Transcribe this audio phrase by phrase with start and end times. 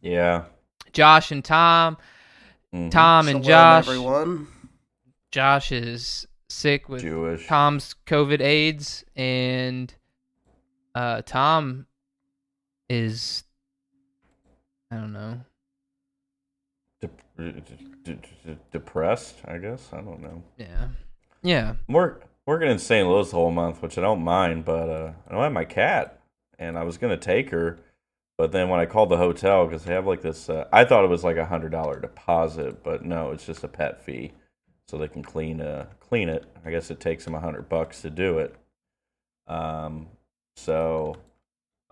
[0.00, 0.44] Yeah.
[0.94, 1.98] Josh and Tom.
[2.74, 2.90] Mhm.
[2.90, 3.86] Tom and Shalom, Josh.
[3.86, 4.46] everyone.
[5.30, 7.46] Josh is sick with Jewish.
[7.46, 9.92] Tom's COVID AIDS, and
[10.94, 11.84] uh, Tom
[12.88, 13.44] is,
[14.90, 15.38] I don't know.
[17.02, 17.52] De- de-
[18.04, 18.14] de-
[18.46, 19.90] de- depressed, I guess.
[19.92, 20.42] I don't know.
[20.56, 20.88] Yeah.
[21.42, 21.74] Yeah.
[21.88, 23.08] Work, working in St.
[23.08, 26.20] Louis the whole month, which I don't mind, but uh, I don't have my cat,
[26.58, 27.78] and I was gonna take her,
[28.36, 31.04] but then when I called the hotel because they have like this, uh, I thought
[31.04, 34.32] it was like a hundred dollar deposit, but no, it's just a pet fee,
[34.88, 36.44] so they can clean uh clean it.
[36.64, 38.54] I guess it takes them a hundred bucks to do it.
[39.46, 40.08] Um,
[40.56, 41.16] so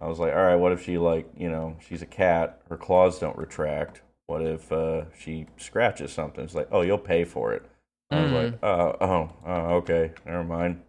[0.01, 2.77] I was like, all right, what if she like, you know, she's a cat, her
[2.77, 4.03] claws don't retract.
[4.27, 6.45] What if uh, she scratches something?
[6.45, 7.65] It's like, oh, you'll pay for it.
[8.11, 10.83] I was like, uh, oh, oh, okay, never mind.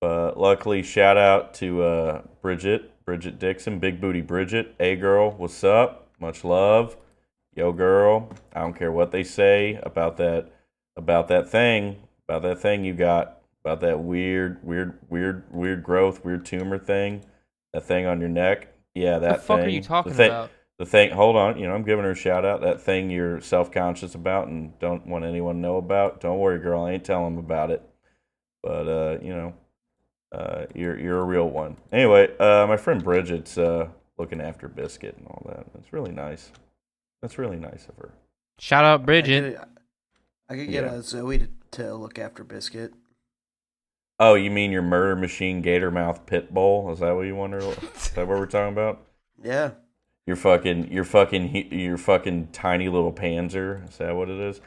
[0.00, 4.74] But luckily, shout out to uh, Bridget, Bridget Dixon, Big Booty Bridget.
[4.78, 6.10] Hey, girl, what's up?
[6.20, 6.96] Much love.
[7.54, 10.50] Yo, girl, I don't care what they say about that,
[10.96, 11.96] about that thing,
[12.28, 17.24] about that thing you got, about that weird, weird, weird, weird growth, weird tumor thing,
[17.72, 18.74] that thing on your neck.
[18.94, 19.66] Yeah, that the fuck thing.
[19.66, 20.50] are you The talking thing- about?
[20.78, 23.40] The thing hold on you know i'm giving her a shout out that thing you're
[23.40, 27.36] self-conscious about and don't want anyone to know about don't worry girl i ain't telling
[27.36, 27.82] them about it
[28.62, 29.54] but uh you know
[30.32, 33.86] uh you're you're a real one anyway uh my friend bridget's uh
[34.18, 36.50] looking after biscuit and all that that's really nice
[37.22, 38.12] that's really nice of her
[38.58, 39.56] Shout out I Bridget.
[39.56, 39.66] could,
[40.48, 40.90] I could get Yeah.
[40.92, 42.92] uh, Zoe to, to look after Biscuit.
[44.20, 47.58] oh you mean your murder machine gator mouth pit bull is that what you wonder
[47.58, 49.04] is that what we're talking about
[49.42, 49.70] Yeah.
[50.26, 53.86] Your fucking, your fucking, your fucking tiny little Panzer.
[53.88, 54.60] Is that what it is?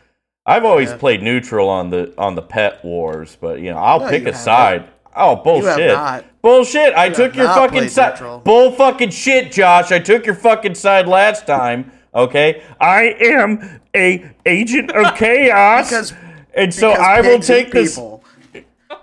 [0.45, 0.97] I've always Yeah.
[0.97, 4.33] played neutral on the on the pet wars, but you know I'll No, pick a
[4.33, 4.85] side.
[5.15, 5.97] Oh bullshit!
[6.43, 6.93] Bullshit!
[6.95, 8.11] I You took your fucking side.
[8.13, 8.37] neutral.
[8.39, 9.91] Bull fucking shit, Josh!
[9.91, 11.91] I took your fucking side last time.
[12.13, 16.13] Okay, I am a agent of chaos, Because
[16.55, 17.99] and so I will take eat this.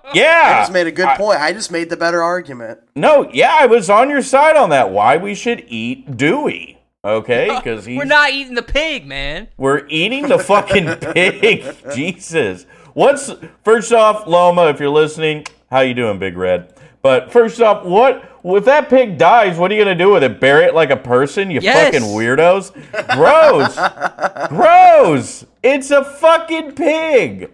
[0.05, 0.21] People.
[0.21, 1.41] Yeah, I just made a good I- point.
[1.41, 2.81] I just made the better argument.
[2.95, 4.91] No, yeah, I was on your side on that.
[4.91, 6.79] Why we should eat Dewey?
[7.05, 9.49] Okay, because he's We're not eating the pig, man.
[9.57, 11.75] We're eating the fucking pig.
[11.95, 12.65] Jesus.
[12.95, 13.31] What's
[13.65, 16.73] first off, Loma, if you're listening, how you doing, Big Red?
[17.03, 20.41] But first off, what if that pig dies, what are you gonna do with it?
[20.41, 21.93] Bury it like a person, you Yes.
[21.93, 22.73] fucking weirdos?
[23.15, 24.49] Gross.
[24.49, 25.45] Gross.
[25.63, 27.51] It's a fucking pig.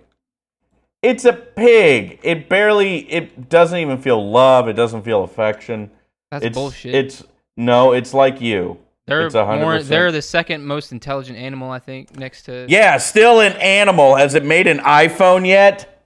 [1.03, 2.21] It's a pig.
[2.23, 5.91] It barely it doesn't even feel love, it doesn't feel affection.
[6.31, 6.95] That's it's bullshit.
[6.95, 7.25] it's
[7.57, 8.79] no, it's like you.
[9.07, 9.61] they're it's 100%.
[9.61, 14.17] more, they're the second most intelligent animal, I think, next to Yeah, still an animal.
[14.17, 16.05] Has it made an iPhone yet?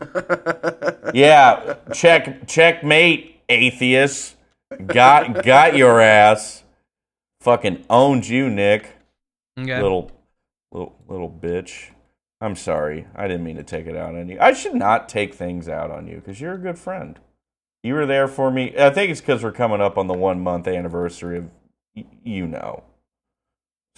[1.14, 4.36] yeah, check checkmate, atheist.
[4.86, 6.62] Got got your ass.
[7.40, 8.96] Fucking owned you, Nick.
[9.58, 9.82] Okay.
[9.82, 10.10] Little
[10.70, 11.90] little little bitch.
[12.40, 13.06] I'm sorry.
[13.16, 14.38] I didn't mean to take it out on you.
[14.40, 17.18] I should not take things out on you because you're a good friend.
[17.82, 18.74] You were there for me.
[18.78, 21.50] I think it's because we're coming up on the one month anniversary of
[21.96, 22.84] y- you know.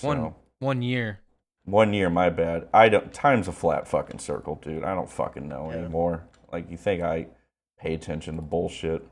[0.00, 1.20] one So- one year.
[1.64, 2.68] one year, my bad.
[2.72, 3.12] I don't.
[3.12, 4.84] Time's a flat fucking circle, dude.
[4.84, 5.78] I don't fucking know Yeah.
[5.78, 6.24] anymore.
[6.52, 7.26] Like you think I
[7.78, 9.06] pay attention to bullshit?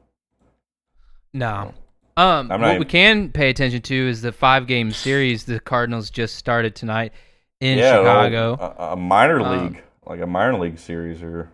[1.34, 1.74] No.
[2.16, 6.10] Um, what not we can pay attention to is the five game series the Cardinals
[6.10, 7.12] just started tonight
[7.60, 8.54] in yeah, Chicago.
[8.78, 11.50] a, a minor Um, league, like a minor league series, or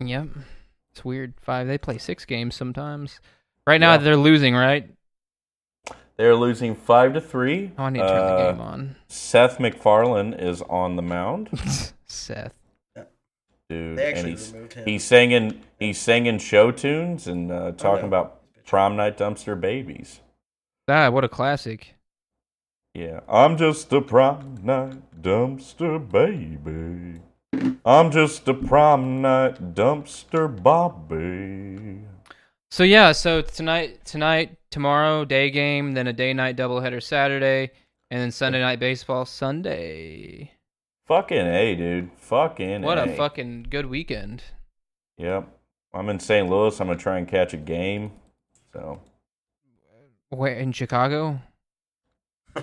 [0.00, 0.28] Yep.
[0.92, 1.34] It's weird.
[1.40, 1.66] Five.
[1.66, 3.20] They play six games sometimes.
[3.66, 3.98] Right now Yeah.
[3.98, 4.88] they're losing, right?
[6.16, 7.72] they're losing five to three.
[7.78, 8.96] Oh, I need to turn the Uh, game on.
[9.08, 11.48] Seth MacFarlane is on the mound,
[12.06, 12.52] Seth.
[13.68, 14.52] dude, and he's
[14.84, 18.08] he's singing he's singing show tunes and uh, talking know.
[18.08, 20.20] about prom night dumpster babies.
[20.88, 21.94] Ah, what a classic.
[22.94, 27.20] Yeah, I'm just a prom night dumpster baby.
[27.84, 32.02] I'm just a prom night dumpster Bobby.
[32.70, 37.70] So yeah, so tonight, tonight, tomorrow, day game, then a day night doubleheader Saturday,
[38.10, 40.52] and then Sunday night baseball Sunday.
[41.06, 42.10] Fucking a, dude.
[42.16, 43.12] Fucking What a.
[43.12, 44.42] a fucking good weekend.
[45.18, 45.48] Yep.
[45.92, 46.48] I'm in St.
[46.48, 46.80] Louis.
[46.80, 48.12] I'm gonna try and catch a game.
[48.72, 49.00] So
[50.30, 51.40] Where in Chicago?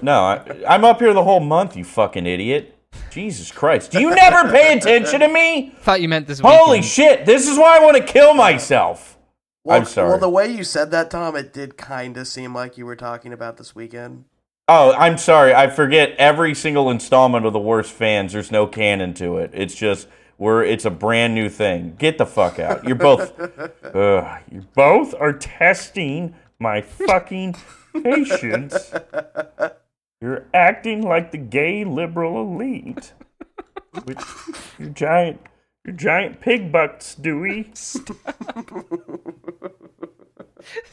[0.01, 1.75] No, I, I'm up here the whole month.
[1.75, 2.73] You fucking idiot.
[3.11, 3.91] Jesus Christ.
[3.91, 5.75] Do you never pay attention to me?
[5.81, 6.59] Thought you meant this weekend.
[6.59, 7.25] Holy shit.
[7.25, 9.17] This is why I want to kill myself.
[9.63, 10.09] Well, I'm sorry.
[10.09, 12.95] Well, the way you said that, Tom, it did kind of seem like you were
[12.95, 14.25] talking about this weekend.
[14.69, 15.53] Oh, I'm sorry.
[15.53, 18.33] I forget every single installment of the worst fans.
[18.33, 19.51] There's no canon to it.
[19.53, 20.07] It's just
[20.37, 21.95] we're it's a brand new thing.
[21.97, 22.83] Get the fuck out.
[22.85, 23.39] You're both
[23.83, 27.55] Ugh, you both are testing my fucking
[28.03, 28.93] patience.
[30.21, 33.13] You're acting like the gay liberal elite.
[34.05, 35.41] With your giant
[35.85, 37.71] your giant pig butts, Dewey.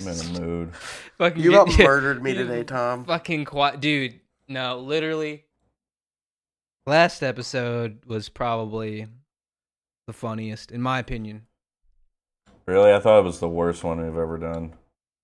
[0.01, 0.73] I'm in a mood.
[1.19, 3.05] Fucking You get- about murdered me today, Tom.
[3.05, 4.21] Fucking quiet, dude.
[4.49, 5.45] No, literally.
[6.87, 9.07] Last episode was probably
[10.07, 11.47] the funniest, in my opinion.
[12.67, 14.75] Really, I thought it was the worst one we've ever done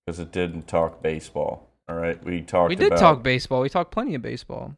[0.05, 1.70] because it didn't talk baseball.
[1.87, 2.69] All right, we talked.
[2.69, 3.61] we did about, talk baseball.
[3.61, 4.75] We talked plenty of baseball.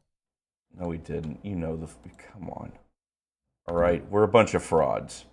[0.80, 1.40] No, we didn't.
[1.44, 1.88] You know the.
[2.32, 2.72] Come on.
[3.68, 5.26] All right, we're a bunch of frauds.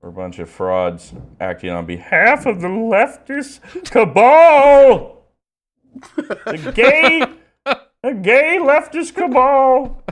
[0.00, 5.24] We're a bunch of frauds acting on behalf of the leftist cabal.
[6.16, 7.22] the gay,
[8.02, 10.02] the gay leftist cabal.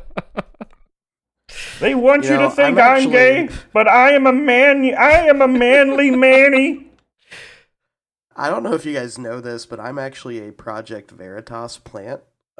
[1.81, 4.94] They want you, You know, to think I'm I'm, gay, but I am a man.
[4.96, 6.92] I am a manly Manny.
[8.37, 12.20] I don't know if you guys know this, but I'm actually a Project Veritas plant.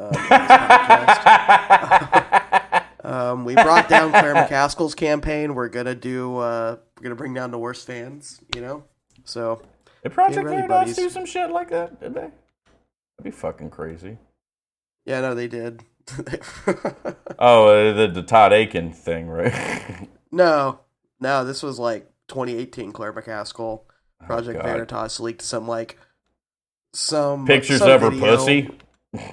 [2.03, 2.85] Podcast.
[3.05, 5.55] um, we brought down Claire McCaskill's campaign.
[5.55, 6.39] We're gonna do.
[6.39, 8.41] Uh, we're gonna bring down the worst fans.
[8.55, 8.85] You know,
[9.25, 9.63] so
[10.03, 10.97] Did Project ready, Veritas buddies.
[10.97, 12.01] do some shit like that?
[12.01, 12.21] Did they?
[12.21, 12.33] That'd
[13.25, 14.19] be fucking crazy.
[15.05, 15.85] yeah, no, they did.
[17.39, 20.09] Oh, uh, the, the Todd Akin thing, right?
[20.31, 20.81] no,
[21.19, 22.93] no, this was like 2018.
[22.93, 23.81] Claire McCaskill,
[24.27, 25.99] Project Oh, Veritas leaked some like
[26.95, 28.37] some Pictures some of her video.
[28.37, 28.71] pussy.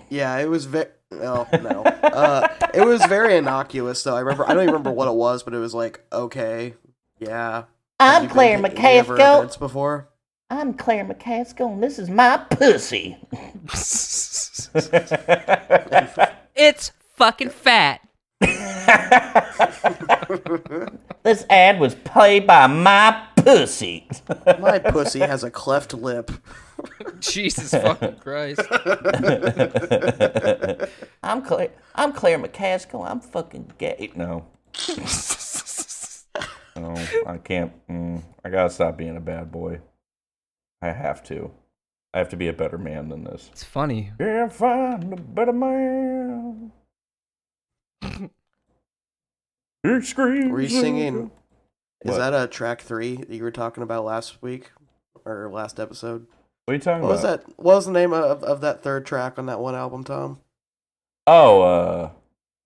[0.10, 0.88] Yeah, it was very.
[1.12, 1.84] Well, no.
[1.84, 4.16] Uh, it was very innocuous, though.
[4.16, 4.44] I remember.
[4.46, 6.74] I don't even remember what it was, but it was like, okay,
[7.20, 7.64] yeah.
[8.00, 9.60] I'm you been Claire to any of her McCaskill.
[9.60, 10.10] before?
[10.50, 13.18] I'm Claire McCaskill, and this is my pussy.
[16.56, 18.02] It's fucking fat.
[21.24, 24.08] This ad was played by my pussy.
[24.60, 26.32] My pussy has a cleft lip.
[27.20, 28.62] Jesus fucking Christ.
[31.24, 31.72] I'm Claire.
[31.96, 33.10] I'm Claire McCaskill.
[33.10, 34.12] I'm fucking gay.
[34.16, 34.46] no.
[36.76, 36.96] No,
[37.28, 37.74] I can't.
[37.90, 39.82] Mm, I gotta stop being a bad boy.
[40.82, 41.52] I have to.
[42.14, 43.50] I have to be a better man than this.
[43.52, 44.12] It's funny.
[44.18, 46.72] Can't find a better man.
[49.84, 50.52] He screams.
[50.52, 51.32] Were you singing?
[52.04, 52.18] Is What?
[52.18, 54.72] that a track three that you were talking about last week
[55.26, 56.28] or last episode?
[56.66, 57.46] What are you talking What was about?
[57.46, 57.54] that?
[57.60, 60.40] What was the name of, of that third track on that one album, Tom?
[61.28, 62.10] Oh, uh.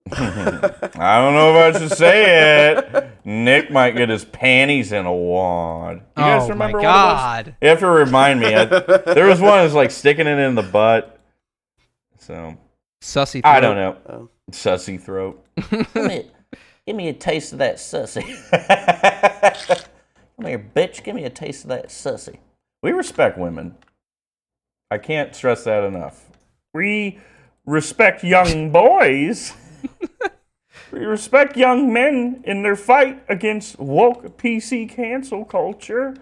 [0.12, 3.08] I don't know if I should say it.
[3.24, 5.96] Nick might get his panties in a wad.
[6.16, 6.94] You guys oh remember my what it was?
[6.94, 7.56] god.
[7.62, 8.54] You have to remind me.
[8.54, 11.18] I, there was one that's like sticking it in the butt.
[12.18, 12.56] So
[13.02, 13.40] Sussy.
[13.44, 13.96] I don't know.
[14.06, 14.28] Oh.
[14.50, 15.42] Sussy throat.
[15.70, 16.30] Give me,
[16.86, 18.24] give me a taste of that sussy.
[20.36, 21.02] Come here, bitch.
[21.04, 22.38] Give me a taste of that sussy.
[22.82, 23.76] we respect women.
[24.90, 26.26] I can't stress that enough.
[26.72, 27.20] We
[27.66, 29.54] respect young boys.
[30.92, 36.14] we respect young men in their fight against woke PC cancel culture.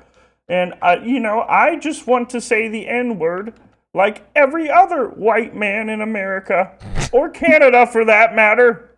[0.49, 3.55] And, uh, you know, I just want to say the N word
[3.95, 6.73] like every other white man in America,
[7.13, 8.91] or Canada for that matter.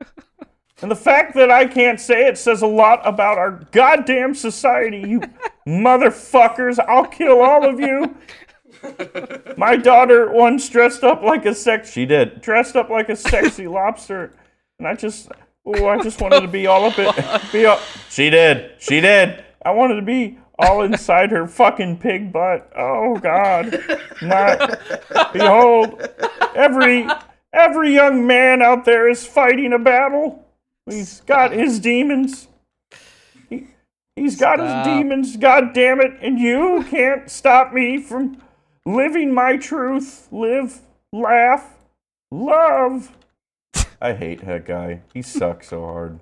[0.82, 4.98] And the fact that I can't say it says a lot about our goddamn society,
[4.98, 5.20] you
[5.66, 6.78] motherfuckers.
[6.86, 8.14] I'll kill all of you.
[9.56, 11.90] My daughter once dressed up like a sex.
[11.90, 14.34] She did dressed up like a sexy lobster,
[14.78, 15.30] and I just,
[15.64, 17.52] oh, I just wanted to be all up it.
[17.52, 17.80] Be all,
[18.10, 18.72] she did.
[18.78, 19.44] She did.
[19.64, 22.70] I wanted to be all inside her fucking pig butt.
[22.76, 23.80] Oh God!
[24.20, 24.78] Not
[25.32, 26.06] behold,
[26.54, 27.08] every
[27.52, 30.45] every young man out there is fighting a battle.
[30.88, 32.48] He's got his demons.
[33.50, 33.66] He,
[34.14, 34.86] he's got Stop.
[34.86, 35.36] his demons.
[35.36, 36.12] God damn it!
[36.20, 38.40] And you can't stop me from
[38.84, 40.28] living my truth.
[40.30, 40.80] Live,
[41.12, 41.74] laugh,
[42.30, 43.16] love.
[44.00, 45.02] I hate that guy.
[45.12, 46.20] He sucks so hard.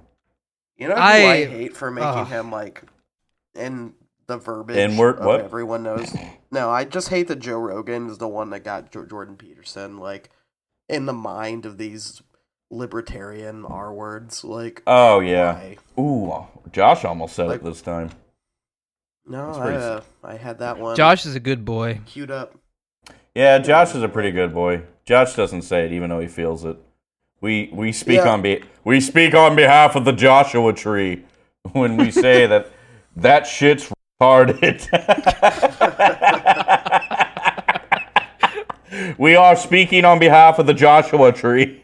[0.77, 2.29] You know who I, I- hate for making Ugh.
[2.29, 2.83] him like,
[3.55, 3.95] in
[4.27, 5.19] the verbiage N-word?
[5.19, 5.41] of What?
[5.41, 6.15] everyone knows.
[6.51, 10.31] No, I just hate that Joe Rogan is the one that got Jordan Peterson like
[10.89, 12.23] in the mind of these
[12.75, 14.45] libertarian R words.
[14.45, 15.55] Like, Oh yeah.
[15.55, 15.77] why?
[16.03, 18.11] Ooh, Josh almost said Like- it this time.
[19.27, 20.97] No, I, uh, I had that one.
[20.97, 22.01] Josh is a good boy.
[22.05, 22.55] queued up.
[23.35, 24.83] Yeah, Josh is a pretty good boy.
[25.07, 26.77] Josh doesn't say it even though he feels it.
[27.41, 28.29] We we speak Yeah.
[28.33, 31.25] on be we speak on behalf of the Joshua tree
[31.73, 32.71] when we say that
[33.17, 33.91] that shit's
[34.21, 34.89] retarded.
[39.19, 41.83] we are speaking on behalf of the Joshua tree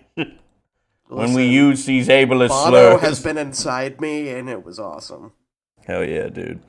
[1.11, 3.00] when we Listen, use these ableist Bono slurs.
[3.02, 5.33] has been inside me, and it was awesome.
[5.87, 6.61] Hell yeah, dude.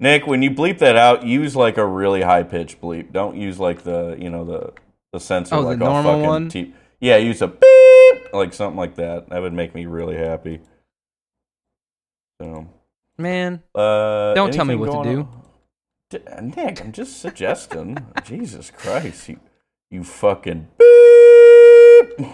[0.00, 3.12] Nick, when you bleep that out, use like a really high pitched bleep.
[3.12, 4.72] Don't use like the you know the
[5.12, 6.48] the sensor Oh, the like all normal fucking one?
[6.48, 9.28] te- yeah, use a beep like something like that.
[9.28, 10.60] That would make me really happy.
[12.40, 12.66] So,
[13.18, 15.20] Man, uh, Don't tell me what to do.
[15.20, 15.42] on?
[16.10, 17.98] D- Nick, I'm just suggesting.
[18.24, 19.38] Jesus Christ, you
[19.90, 22.26] you fucking beep.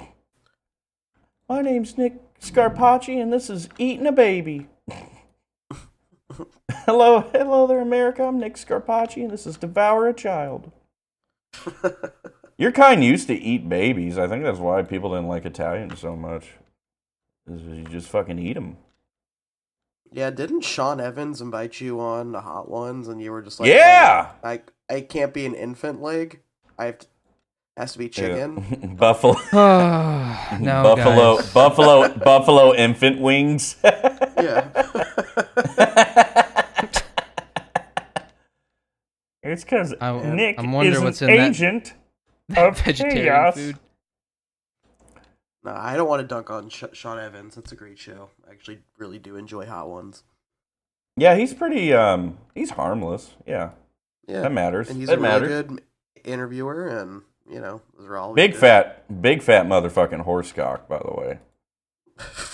[1.48, 4.68] My name's Nick Scarpacci, and this is Eating a Baby.
[6.84, 8.22] hello, hello there, America.
[8.22, 10.70] I'm Nick Scarpacci, and this is Devour a Child.
[12.58, 14.18] You're kind used to eat babies.
[14.18, 16.48] I think that's why people didn't like Italians so much.
[17.50, 18.76] Is you just fucking eat them.
[20.12, 23.70] Yeah, didn't Sean Evans invite you on the Hot Ones, and you were just like,
[23.70, 24.32] Yeah!
[24.44, 26.42] "Wait, I I can't be an infant leg.
[26.78, 27.06] I have to,
[27.78, 31.52] has to be chicken." Buffalo, no, buffalo, guys.
[31.52, 33.76] buffalo, buffalo infant wings.
[34.38, 34.68] Yeah.
[39.42, 41.94] It's because I- Nick I'm wondering is what's an in that- agent
[42.56, 43.54] of vegetarian chaos.
[43.56, 43.76] food.
[45.64, 47.54] no, I don't want to dunk on Sh- Sean Evans.
[47.54, 48.30] That's a great show.
[48.48, 50.22] I actually really do enjoy Hot Ones.
[51.16, 51.92] Yeah, he's pretty.
[51.92, 53.34] Um, he's harmless.
[53.46, 53.70] Yeah,
[54.26, 54.88] Yeah, that matters.
[54.90, 55.82] and he's that a really good
[56.24, 58.60] interviewer, and you know, those are all Big good.
[58.60, 61.38] fat, big fat motherfucking horse cock, by the way.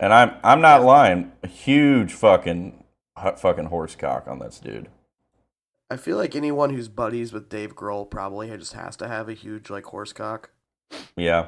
[0.00, 1.32] And I'm I'm not lying.
[1.42, 2.84] A huge fucking
[3.16, 4.88] hu- fucking horse cock on this dude.
[5.90, 9.32] I feel like anyone who's buddies with Dave Grohl probably just has to have a
[9.32, 10.50] huge like horse cock.
[11.16, 11.46] Yeah.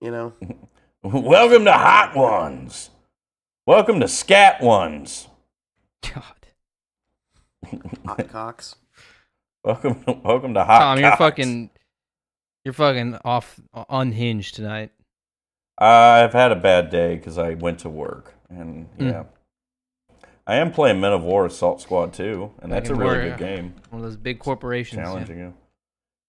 [0.00, 0.32] You know,
[1.04, 2.90] Welcome to Hot Ones.
[3.66, 5.28] Welcome to Scat Ones.
[6.02, 6.24] God,
[8.04, 8.74] hot cocks.
[9.64, 10.78] Welcome, welcome to Hot.
[10.80, 11.70] Tom, you're fucking,
[12.64, 14.90] you're fucking off, unhinged tonight.
[15.78, 19.08] I've had a bad day because I went to work, and Hmm.
[19.08, 19.24] yeah,
[20.46, 23.38] I am playing Men of War Assault Squad 2, and that's a really war- good
[23.38, 23.74] game.
[23.90, 24.98] One of those big corporations.
[24.98, 25.04] yeah.
[25.04, 25.54] Challenging you.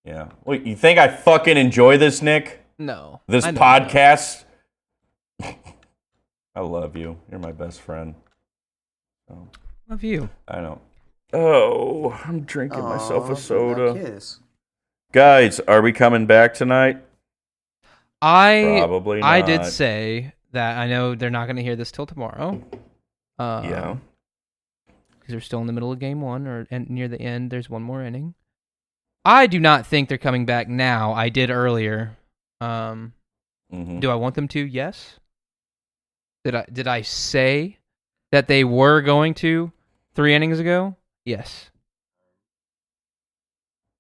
[0.06, 0.30] Yeah.
[0.46, 2.64] Wait, you think I fucking enjoy this, Nick?
[2.80, 4.46] No, This I podcast?
[5.44, 7.18] I love you.
[7.30, 8.16] You're my best friend.
[9.28, 9.48] So,
[9.88, 10.30] Love you.
[10.48, 10.82] I know.
[11.34, 13.94] Oh, I'm drinking myself a soda.
[15.12, 16.98] Guys, are we coming back tonight?
[18.22, 19.28] I Probably not.
[19.28, 22.64] I did say that I know they're not going to hear this till tomorrow.
[23.40, 23.98] Uh, Yeah.
[25.20, 27.52] because they're still in the middle of game one or and near the end.
[27.52, 28.36] There's one more inning.
[29.26, 31.14] I do not think they're coming back now.
[31.14, 32.18] I did earlier.
[32.60, 33.14] Um,
[33.70, 34.60] hmm do I want them to?
[34.60, 35.20] Yes.
[36.44, 37.78] Did I did I say
[38.32, 39.72] that they were going to
[40.16, 40.96] three innings ago?
[41.26, 41.70] Yes.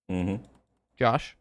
[0.09, 0.35] hmm
[1.01, 1.35] Josh.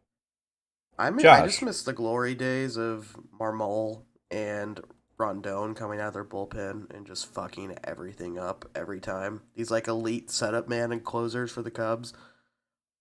[0.99, 4.81] I mean, I just miss the glory days of Marmol and
[5.19, 9.43] Rondon coming out of their bullpen and just fucking everything up every time.
[9.55, 12.15] These like elite setup man and closers for the Cubs.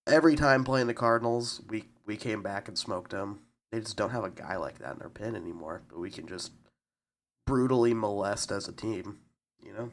[0.05, 3.39] Every time playing the Cardinals, we we came back and smoked them.
[3.71, 5.83] They just don't have a guy like that in their pen anymore.
[5.87, 6.51] But we can just
[7.47, 9.19] brutally molest as a team.
[9.65, 9.91] You know.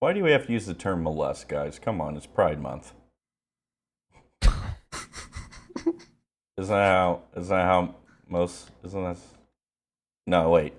[0.00, 1.78] Why do we have to use the term molest, guys?
[1.78, 2.94] Come on, it's Pride Month.
[6.58, 7.20] Isn't that how?
[7.36, 7.94] Isn't that how
[8.28, 8.70] most?
[8.84, 9.16] Isn't that?
[10.26, 10.74] No, wait.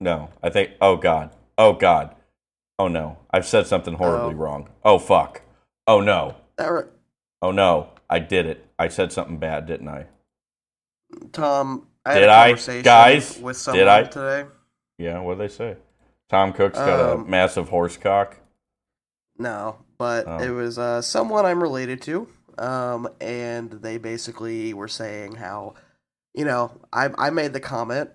[0.00, 0.70] No, I think.
[0.80, 1.30] Oh God.
[1.56, 2.14] Oh God.
[2.78, 3.18] Oh no.
[3.30, 4.38] I've said something horribly Oh.
[4.38, 4.68] wrong.
[4.84, 5.42] Oh fuck.
[5.86, 6.36] Oh no.
[6.56, 6.82] That re-
[7.42, 7.90] Oh no.
[8.10, 8.66] I did it.
[8.78, 10.06] I said something bad, didn't I?
[11.32, 12.46] Tom, I had Did a I?
[12.48, 14.02] conversation Guys, with did I?
[14.04, 14.48] today.
[14.98, 15.18] Yeah.
[15.20, 15.76] What did they say?
[16.30, 18.36] Tom Cook's got a Um, massive horse cock.
[19.38, 20.38] No, but Oh.
[20.38, 25.74] it was uh, someone I'm related to, um, and they basically were saying how,
[26.34, 28.10] you know, I I made the comment,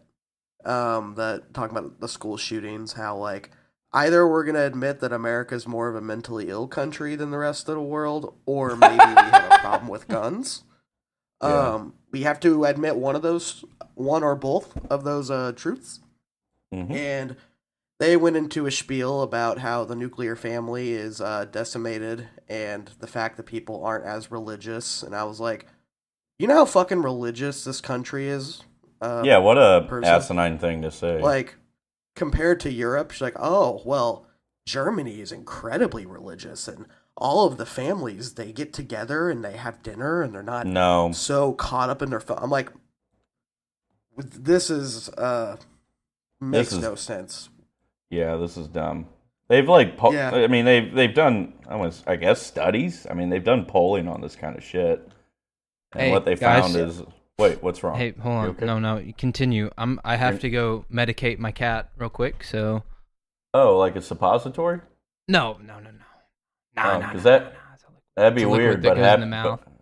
[0.65, 3.51] um, that talking about the school shootings, how like
[3.91, 7.69] either we're gonna admit that America's more of a mentally ill country than the rest
[7.69, 10.63] of the world, or maybe we have a problem with guns.
[11.41, 11.73] Yeah.
[11.73, 16.00] Um, we have to admit one of those, one or both of those uh, truths
[16.71, 17.35] hmm and
[18.03, 23.07] they went into a spiel about how the nuclear family is uh, decimated and the
[23.07, 25.03] fact that people aren't as religious.
[25.03, 25.67] And I was like,
[26.38, 28.62] you know how fucking religious this country is?
[29.00, 30.13] Uh, yeah, what a person.
[30.13, 31.22] asinine thing to say.
[31.22, 31.55] Like,
[32.13, 34.27] compared to Europe, she's like, oh, well,
[34.65, 36.67] Germany is incredibly religious.
[36.67, 40.67] And all of the families, they get together and they have dinner and they're not
[40.67, 42.39] no, so caught up in their phone.
[42.41, 42.69] I'm like,
[44.17, 45.55] this is, uh,
[46.41, 47.48] makes is- no sense.
[48.13, 49.08] Yeah, this is dumb.
[49.50, 50.32] They've like, po- Yeah.
[50.32, 53.05] I mean, they've they've done, I was, I guess, studies.
[53.10, 55.00] I mean, they've done polling on this kind of shit,
[55.93, 56.63] and Hey, what they guys.
[56.63, 57.03] found is,
[57.38, 57.98] wait, what's wrong?
[57.98, 58.48] Hey, hold on.
[58.50, 58.65] okay?
[58.65, 59.70] No, no, continue.
[59.77, 60.00] I'm.
[60.05, 62.43] I have You're- to go medicate my cat real quick.
[62.43, 62.84] So
[63.53, 64.82] Oh, like a suppository?
[65.27, 67.55] no, no, no, no, no, Oh, no, 'cause no, that- no, no.
[67.74, 68.03] It's a liquid.
[68.15, 69.20] That'd be It's a weird, that but goes in happy.
[69.22, 69.60] the mouth.
[69.63, 69.74] but-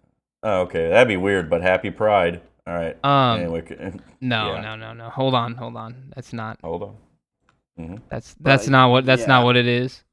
[0.50, 2.42] oh, okay, that'd be weird, but happy Pride.
[2.68, 2.98] All right.
[3.06, 3.64] Um, anyway,
[4.22, 4.62] no, yeah.
[4.62, 5.10] no, no, no.
[5.10, 6.12] Hold on, hold on.
[6.16, 6.60] That's not.
[6.64, 6.96] hold on.
[7.78, 9.06] Hmm That's that's But, not what.
[9.06, 10.04] That's not what it is.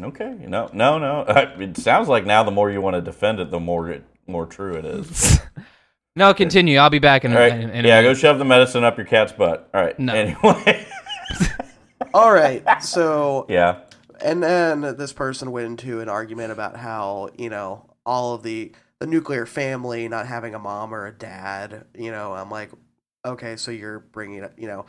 [0.00, 0.36] Okay.
[0.40, 1.24] No, no, no.
[1.58, 4.46] It sounds like now the more you want to defend it, the more it, more
[4.46, 5.40] true it is.
[6.16, 6.78] no, continue.
[6.78, 7.32] I'll be back in.
[7.32, 7.52] All right.
[7.52, 9.68] in, in a yeah, go shove the medicine up your cat's butt.
[9.72, 9.98] All right.
[9.98, 10.12] No.
[10.12, 10.86] Anyway.
[12.14, 12.82] All right.
[12.82, 13.80] So, yeah.
[14.20, 18.72] and then this person went into an argument about how, you know, all of the,
[18.98, 22.70] the nuclear family not having a mom or a dad, you know, I'm like,
[23.24, 24.86] okay, so you're bringing up, you know,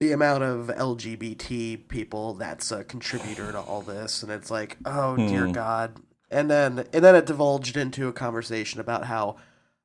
[0.00, 5.16] the amount of LGBT people that's a contributor to all this, and it's like, oh
[5.16, 5.52] dear Hmm.
[5.52, 6.00] God.
[6.30, 9.36] And then and then it divulged into a conversation about how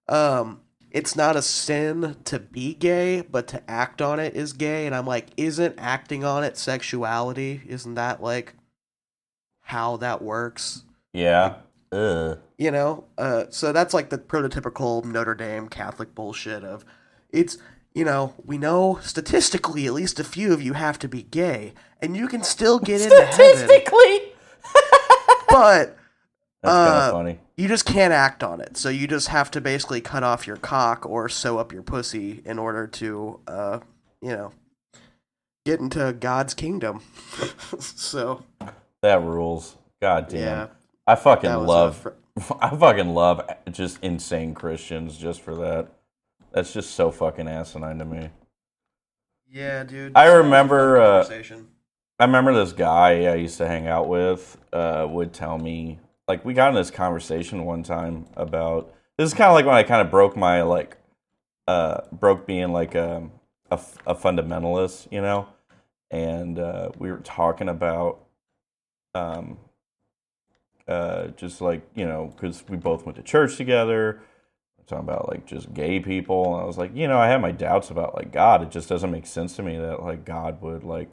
[0.10, 4.86] um it's not a sin to be gay, but to act on it is gay.
[4.86, 7.62] And I'm like, isn't acting on it sexuality?
[7.66, 8.56] Isn't that like
[9.62, 10.84] how that works?
[11.14, 11.56] Yeah.
[11.94, 12.40] Ugh.
[12.58, 13.06] You know?
[13.18, 16.84] Uh, so that's like the prototypical Notre Dame Catholic bullshit of
[17.30, 17.58] it's,
[17.94, 21.74] you know, we know statistically at least a few of you have to be gay,
[22.02, 24.34] and you can still get into heaven, Statistically.
[25.50, 25.98] but
[26.64, 27.40] That's kind Uh, of funny.
[27.58, 28.78] you just can't act on it.
[28.78, 32.42] So you just have to basically cut off your cock or sew up your pussy
[32.46, 33.80] in order to, uh,
[34.22, 34.52] you know,
[35.66, 37.02] get into God's kingdom.
[37.80, 38.44] so
[39.02, 39.76] That rules.
[40.02, 40.40] God damn.
[40.40, 40.68] yeah,
[41.06, 41.98] I fucking love.
[41.98, 42.10] fr-
[42.62, 45.90] I fucking love just insane Christians just for that.
[46.52, 48.30] That's just so fucking asinine to me.
[49.50, 50.12] yeah, dude.
[50.16, 51.30] I a remember, uh.
[52.20, 56.46] I remember this guy I used to hang out with uh, would tell me like
[56.46, 59.84] we got in this conversation one time about this is kind of like when I
[59.84, 60.98] kind of broke my like
[61.68, 62.96] uh, broke being like
[64.06, 65.48] a fundamentalist, you know,
[66.12, 68.20] and uh, we were talking about
[69.14, 69.58] um
[70.88, 74.22] uh just like you know because we both went to church together
[74.92, 77.52] talking about like just gay people and i was like you know i have my
[77.52, 78.62] doubts about like god.
[78.62, 81.12] It just doesn't make sense to me that like god would like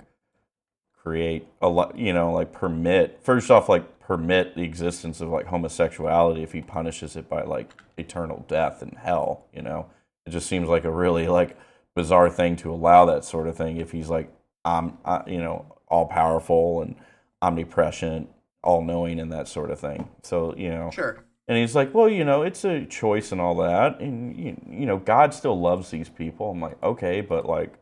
[1.03, 5.47] create a lot you know like permit first off like permit the existence of like
[5.47, 9.87] homosexuality if he punishes it by like eternal death and hell you know?
[10.27, 11.57] It just seems like a really like
[11.95, 14.33] bizarre thing to allow that sort of thing if he's like
[14.65, 16.95] i'm uh, you know all powerful and
[17.41, 18.29] omnipresent
[18.63, 20.09] all knowing and that sort of thing.
[20.23, 21.25] So you know Sure.
[21.49, 24.87] And he's like, well, you know, it's a choice and all that, and you, you
[24.87, 26.51] know, God still loves these people.
[26.51, 27.73] I'm like, okay, but like,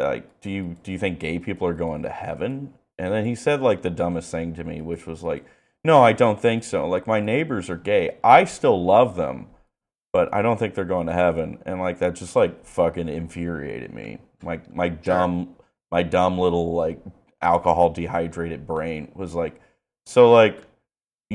[0.00, 2.74] like, do you do you think gay people are going to heaven?
[2.98, 5.46] And then he said like the dumbest thing to me, which was like,
[5.84, 6.88] no, I don't think so.
[6.88, 9.46] Like my neighbors are gay, I still love them,
[10.12, 11.58] but I don't think they're going to heaven.
[11.64, 14.18] And like that just like fucking infuriated me.
[14.42, 15.54] My my dumb
[15.92, 17.00] my dumb little like
[17.40, 19.60] alcohol dehydrated brain was like,
[20.06, 20.60] so like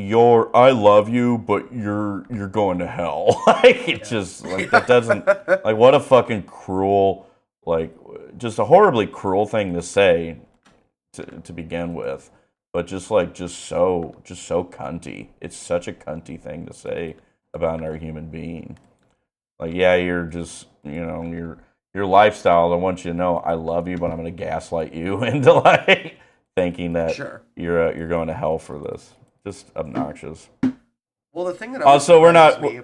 [0.08, 3.42] you're I love you, but you're you're going to hell.
[3.48, 7.28] like it just like that doesn't like what a fucking cruel
[7.66, 7.96] like
[8.38, 10.38] just a horribly cruel thing to say
[11.14, 12.32] to to begin with.
[12.74, 15.30] But just like just so just so cunty.
[15.42, 17.16] It's such a cunty thing to say
[17.54, 18.78] about another human being.
[19.60, 21.58] Like yeah, you're just you know, your
[21.94, 25.24] your lifestyle, I want you to know I love you, but I'm gonna gaslight you
[25.24, 26.18] into like
[26.56, 27.42] thinking that Sure.
[27.56, 29.14] you're uh, you're going to hell for this.
[29.46, 30.50] Just obnoxious.
[31.34, 32.82] Well, the thing that Also, we're not- me-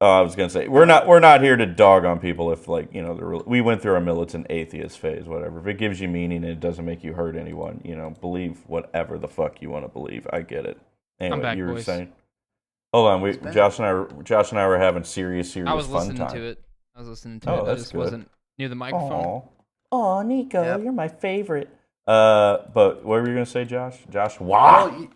[0.00, 2.66] Oh, I was gonna say we're not we're not here to dog on people if
[2.66, 5.60] like you know they're, we went through our militant atheist phase, whatever.
[5.60, 8.58] If it gives you meaning and it doesn't make you hurt anyone, you know, believe
[8.66, 10.26] whatever the fuck you want to believe.
[10.32, 10.76] I get it.
[11.20, 11.84] Anyway, back, you were boys.
[11.84, 12.12] saying.
[12.92, 15.74] Hold on, we Josh and I were, Josh and I were having serious serious I
[15.74, 16.34] was fun listening time.
[16.34, 16.64] to it.
[16.96, 17.62] I was listening to Oh, it.
[17.62, 17.98] I that's just good.
[17.98, 19.42] wasn't near the microphone.
[19.92, 20.82] Oh, Nico, Yep.
[20.82, 21.68] you're my favorite.
[22.08, 23.98] Uh, but what were you gonna say, Josh?
[24.10, 24.88] Josh, wow.
[24.88, 25.10] Well, you,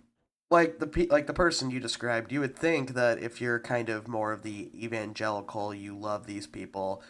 [0.51, 3.89] like the pe- like the person you described, you would think that if you're kind
[3.89, 7.03] of more of the evangelical, you love these people,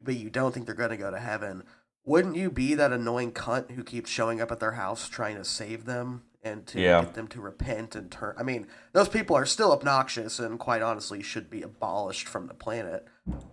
[0.00, 1.64] but you don't think they're going to go to heaven.
[2.04, 5.44] wouldn't you be that annoying cunt who keeps showing up at their house trying to
[5.44, 7.02] save them and to Yeah.
[7.02, 8.34] get them to repent and turn?
[8.36, 12.54] I mean, those people are still obnoxious and quite honestly should be abolished from the
[12.54, 13.06] planet.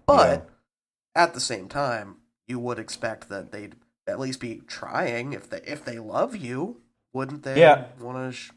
[0.07, 0.49] But
[1.15, 2.15] at the same time,
[2.47, 3.75] you would expect that they'd
[4.07, 6.81] at least be trying if they if they love you,
[7.13, 7.59] wouldn't they?
[7.59, 7.85] Yeah.
[7.99, 8.35] Want to?
[8.35, 8.49] Sh-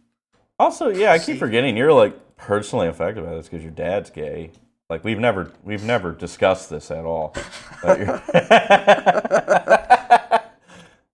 [0.58, 4.52] Also, yeah, I keep forgetting you're like personally affected by this because your dad's gay.
[4.88, 7.34] Like we've never we've never discussed this at all.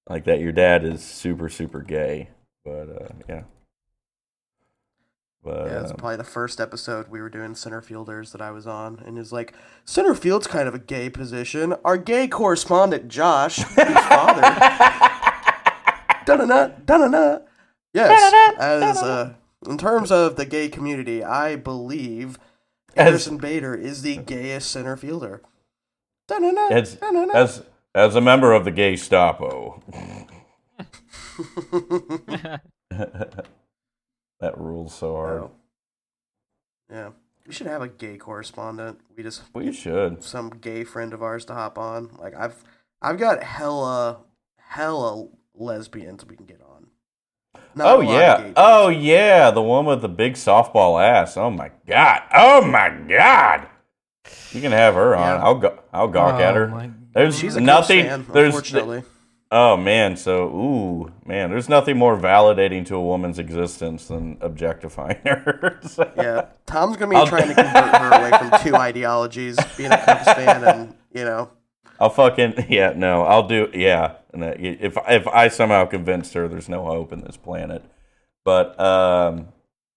[0.08, 2.30] Like that your dad is super super gay.
[2.64, 3.42] But uh, yeah.
[5.42, 8.50] But Yeah, it's um, probably the first episode we were doing center fielders that I
[8.50, 11.74] was on, and it's like center field's kind of a gay position.
[11.84, 14.40] Our gay correspondent Josh, whose father,
[16.26, 17.38] da-na-na, da-na-na.
[17.98, 19.34] Yes, as uh,
[19.66, 22.38] in terms of the gay community, I believe
[22.96, 25.42] As- Harrison Bader is the gayest center fielder.
[26.30, 26.98] As
[27.34, 27.62] as
[27.94, 29.82] as a member of the gay Stapo.
[32.90, 35.42] that rules so hard.
[35.42, 35.50] Oh.
[36.90, 37.10] Yeah,
[37.46, 39.00] we should have a gay correspondent.
[39.16, 40.22] We just We should.
[40.22, 42.10] some gay friend of ours to hop on.
[42.18, 42.62] Like I've
[43.02, 44.20] I've got hella
[44.58, 46.77] hella lesbians we can get on.
[47.78, 48.52] Not Oh yeah.
[48.56, 51.36] Oh yeah, the one with the big softball ass.
[51.36, 52.22] Oh my god.
[52.34, 53.66] Oh my god.
[54.52, 55.22] You can have her on.
[55.38, 55.42] Yeah.
[55.44, 55.78] I'll go.
[55.92, 56.94] I'll gawk at Oh her.
[57.14, 58.06] There's She's a nothing.
[58.06, 58.24] nothing.
[58.24, 59.02] Fan, there's unfortunately.
[59.50, 60.16] oh man.
[60.16, 61.50] So ooh man.
[61.50, 65.78] There's nothing more validating to a woman's existence than objectifying her.
[65.82, 69.92] So- yeah, Tom's gonna be I'll- trying to convert her away from two ideologies, being
[69.92, 71.50] a Cubs fan and you know.
[72.00, 72.92] I'll fucking yeah.
[72.94, 74.16] No, I'll do yeah.
[74.32, 77.84] And that, if if I somehow convinced her, there's no hope in this planet.
[78.44, 79.48] But um,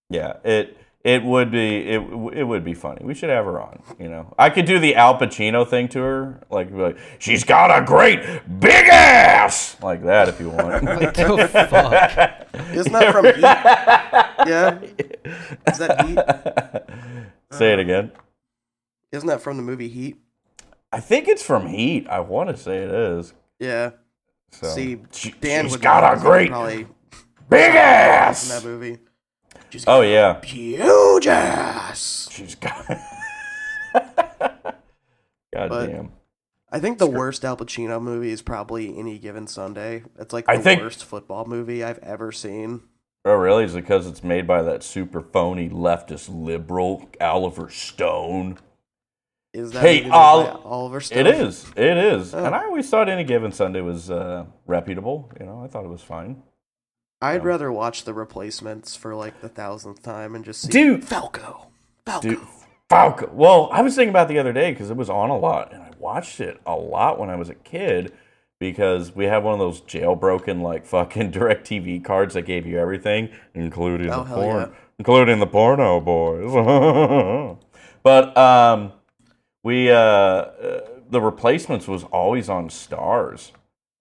[0.09, 2.01] yeah, it it would be it
[2.33, 3.03] it would be funny.
[3.03, 3.81] We should have her on.
[3.99, 7.75] You know, I could do the Al Pacino thing to her, like like she's got
[7.75, 8.21] a great
[8.59, 10.83] big ass, like that if you want.
[11.01, 12.47] What the fuck?
[12.73, 13.41] Isn't that from Heat?
[14.47, 14.79] Yeah,
[15.67, 17.27] is that Heat?
[17.57, 18.11] Say it again.
[19.11, 20.17] Isn't that from the movie Heat?
[20.91, 22.07] I think it's from Heat.
[22.09, 23.33] I want to say it is.
[23.59, 23.91] Yeah.
[24.51, 24.67] So.
[24.69, 26.87] See, She- Dan would got a great probably
[27.49, 28.49] big in ass.
[28.49, 28.99] that movie.
[29.69, 30.39] She's Oh got yeah.
[30.41, 32.27] a huge ass.
[32.31, 32.85] She's got.
[35.53, 36.11] God But- damn.
[36.73, 40.03] I think the worst Al Pacino movie is probably Any Given Sunday.
[40.17, 42.81] It's like the I think- worst football movie I've ever seen.
[43.25, 43.65] Oh, really?
[43.65, 48.57] Is it because it's made by that super phony leftist liberal Oliver Stone?
[49.53, 51.19] Is that Hey, movie made by Ol- Oliver Stone?
[51.19, 51.65] It is.
[51.75, 52.33] It is.
[52.33, 52.45] Oh.
[52.45, 55.29] And I always thought Any Given Sunday was uh, reputable.
[55.39, 56.41] You know, I thought it was fine.
[57.21, 61.03] I'd rather watch The Replacements for like the thousandth time and just see Dude.
[61.03, 61.67] Falco.
[62.05, 62.29] Falco.
[62.29, 62.39] Dude,
[62.89, 63.29] Falco.
[63.33, 65.83] Well, I was thinking about the other day because it was on a lot, and
[65.83, 68.11] I watched it a lot when I was a kid
[68.59, 72.79] because we had one of those jailbroken like fucking direct TV cards that gave you
[72.79, 74.77] everything, including Oh, the porn, yeah.
[74.97, 77.57] including the porno boys.
[78.03, 78.93] but um,
[79.63, 83.51] we uh, uh, the replacements was always on Starz,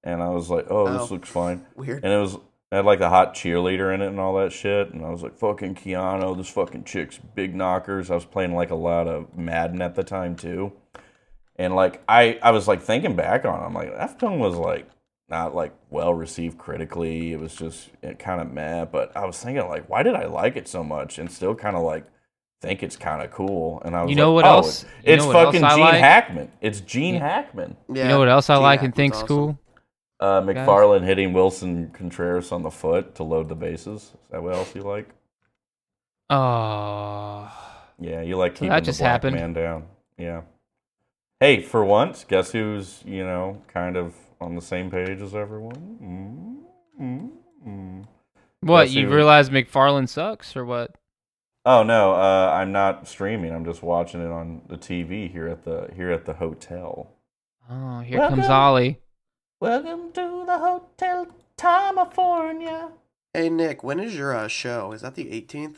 [0.03, 0.93] and I was like, oh, Oh.
[0.99, 1.67] this looks fine.
[1.75, 2.05] Weird.
[2.05, 4.93] And it was it had like a hot cheerleader in it and all that shit.
[4.93, 8.11] And I was like, fucking Keanu, this fucking chick's big knockers.
[8.11, 10.73] I was playing like a lot of Madden at the time too.
[11.57, 14.55] And like I, I was like thinking back on it, I'm like, that film was
[14.55, 14.89] like
[15.29, 17.33] not like well received critically.
[17.33, 17.89] It was just
[18.21, 18.85] kind of meh.
[18.85, 21.75] But I was thinking like, why did I like it so much and still kind
[21.77, 22.07] of like
[22.61, 23.81] think it's kind of cool?
[23.85, 25.55] And I was You know like, what oh, else- It's, you it's know what else
[25.57, 25.95] fucking Gene like?
[26.01, 26.53] Hackman.
[26.61, 27.77] It's Gene You- Hackman.
[27.93, 29.27] Yeah, you know what else I Gene like and Hackman's think's awesome.
[29.29, 29.59] cool?
[30.21, 34.03] Uh, McFarland hitting Willson Contreras on the foot to load the bases.
[34.03, 35.09] Is that what else you like?
[36.29, 37.51] Oh,
[37.99, 39.37] Yeah, you like keeping that the just black happened.
[39.37, 39.85] man down.
[40.19, 40.43] Yeah.
[41.41, 46.63] Hey, for once, guess who's you know kind of on the same page as everyone?
[47.01, 47.31] mm mm
[47.67, 48.05] mm.
[48.61, 48.89] what?
[48.89, 50.95] Yes, you you- realize McFarland sucks or what?
[51.73, 53.55] Oh no, uh, I'm not streaming.
[53.55, 57.13] I'm just watching it on the TV here at the here at the hotel.
[57.71, 58.99] Oh, here comes Ollie.
[59.61, 62.89] Welcome to the Hotel California.
[63.33, 64.91] Hey Nick, when is your uh, show?
[64.91, 65.77] Is that the 18th?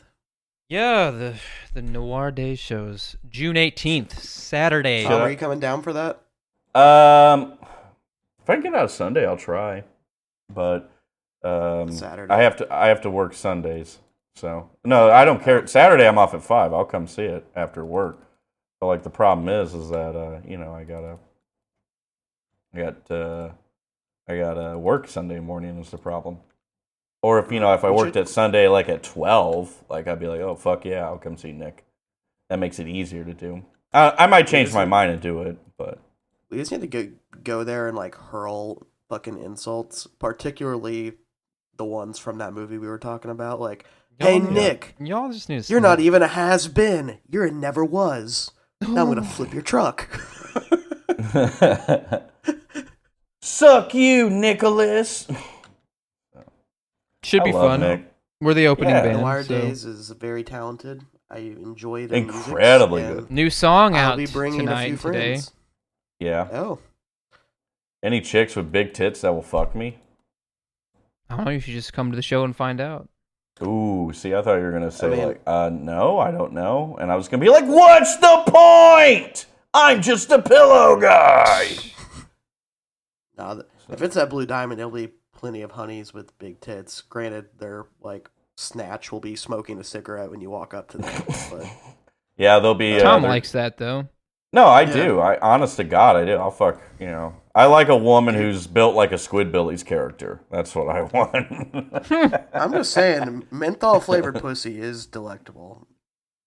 [0.67, 1.35] Yeah, the
[1.75, 5.03] the Noir Day shows June eighteenth, Saturday.
[5.03, 6.23] Should Um, I- are you coming down for that?
[6.75, 7.59] Um,
[8.41, 9.85] if I can get out Sunday, I'll try.
[10.49, 10.91] But
[11.45, 12.33] um, Saturday.
[12.33, 13.99] I have to I have to work Sundays.
[14.37, 15.67] So no, I don't care.
[15.67, 16.73] Saturday I'm off at five.
[16.73, 18.21] I'll come see it after work.
[18.81, 21.19] But like the problem is, is that uh, you know I gotta,
[22.75, 23.51] I got uh,
[24.29, 26.39] I gotta work Sunday morning is the problem.
[27.23, 30.29] Or if you know if I worked at Sunday like at twelve, like I'd be
[30.29, 31.85] like, oh fuck yeah, I'll come see Nick.
[32.51, 33.65] That makes it easier to do.
[33.93, 36.01] I, I might change my mind and do it, but
[36.51, 37.11] We just need to go
[37.45, 41.15] go there and like hurl fucking insults, particularly
[41.77, 43.61] the ones from that movie we were talking about.
[43.61, 43.85] Like,
[44.23, 47.19] hey Y'all- Nick, Y'all just need to you're not even a has been.
[47.29, 48.51] You're a never was.
[48.81, 50.09] Now I'm gonna flip your truck.
[53.41, 55.27] Suck you, Nicholas.
[57.25, 57.81] Should I be love fun.
[57.81, 58.13] Nick.
[58.41, 59.03] We're the opening Yeah.
[59.03, 59.19] band.
[59.21, 61.03] Noir so- Days is very talented.
[61.31, 63.31] I enjoy their music, Incredibly and good.
[63.31, 65.33] New song I'll out be bringing tonight a few today.
[65.35, 65.53] friends.
[66.19, 66.49] Yeah.
[66.53, 66.79] Oh,
[68.03, 69.99] Any chicks with big tits that will fuck me?
[71.31, 71.51] I don't know.
[71.53, 73.09] You should just come to the show and find out.
[73.63, 76.97] Ooh, see, I thought you were gonna say mean- like, uh, no, I don't know,
[77.01, 79.47] and I was gonna be like, what's the point?
[79.75, 81.69] I'm just a pillow guy.
[83.39, 87.01] no, th- if it's that Blue Diamond, there'll be plenty of honeys with big tits.
[87.03, 91.23] Granted, their like snatch will be smoking a cigarette when you walk up to them.
[91.51, 91.67] But
[92.37, 92.97] Yeah, they'll be.
[92.97, 94.09] Uh, Tom they're- likes that though.
[94.53, 94.93] No, I Yeah.
[94.93, 95.21] do.
[95.21, 96.35] I honest to God, I do.
[96.37, 96.79] I'll fuck.
[96.99, 100.41] You know, I like a woman who's built like a Squidbillies character.
[100.51, 102.47] That's what I want.
[102.53, 105.87] I'm just saying, menthol flavored pussy is delectable.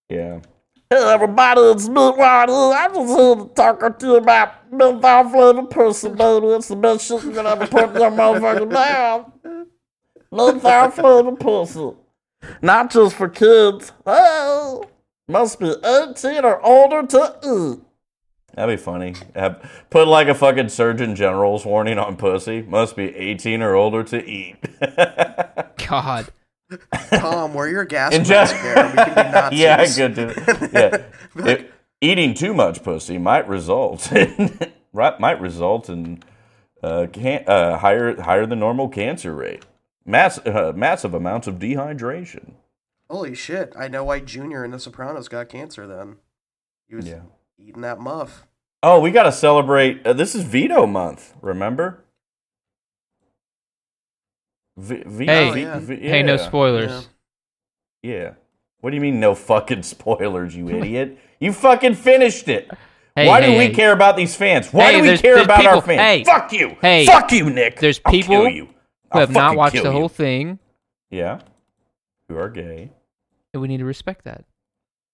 [0.08, 0.40] yeah.
[0.88, 2.52] Hey everybody, it's me, Roddy.
[2.52, 6.46] I'm just here to talk to you about menthol flavored pussy, baby.
[6.46, 9.26] It's the best shit you can ever put in your motherfucking mouth.
[10.30, 11.90] Menthol flavored pussy.
[12.62, 13.90] Not just for kids.
[14.06, 14.84] Oh,
[15.26, 17.80] must be 18 or older to eat.
[18.56, 19.14] That'd be funny.
[19.34, 22.62] Have, put like a fucking Surgeon General's warning on pussy.
[22.62, 24.56] Must be 18 or older to eat.
[25.88, 26.28] God.
[27.10, 28.86] Tom, wear your gas And mask just- there.
[28.86, 29.60] We can be Nazis.
[29.60, 30.72] yeah, good could do it.
[30.72, 31.46] Yeah.
[31.52, 34.58] It- eating too much pussy might result in,
[34.92, 36.22] might result in
[36.82, 39.64] uh, can, uh, higher higher than normal cancer rate.
[40.04, 42.52] Mass, uh, massive amounts of dehydration.
[43.10, 43.72] Holy shit!
[43.78, 45.86] I know why Junior in The Sopranos got cancer.
[45.86, 46.16] Then
[46.88, 47.20] he was Yeah.
[47.58, 48.46] Eating that muff.
[48.82, 50.06] Oh, we got to celebrate.
[50.06, 51.34] Uh, this is veto month.
[51.42, 52.04] Remember?
[54.76, 55.50] V- v- Hey.
[55.52, 55.78] v- yeah.
[55.78, 57.08] v- Hey, no spoilers.
[58.02, 58.12] Yeah.
[58.12, 58.30] Yeah.
[58.80, 61.18] What do you mean no fucking spoilers, you idiot?
[61.40, 62.70] you fucking finished it.
[63.14, 63.72] Hey, Why hey, do we hey.
[63.72, 64.70] care about these fans?
[64.72, 66.00] Why Hey, do we there's- care there's about our fans?
[66.00, 66.76] hey, Fuck you.
[66.82, 67.80] hey, Fuck you, Nick.
[67.80, 68.64] there's I'll people kill you.
[68.66, 68.72] Who
[69.12, 69.96] I'll have not watched kill the you.
[69.98, 70.58] whole thing,
[71.10, 71.40] Yeah.
[72.28, 72.90] Who are gay.
[73.54, 74.44] and we need to respect that.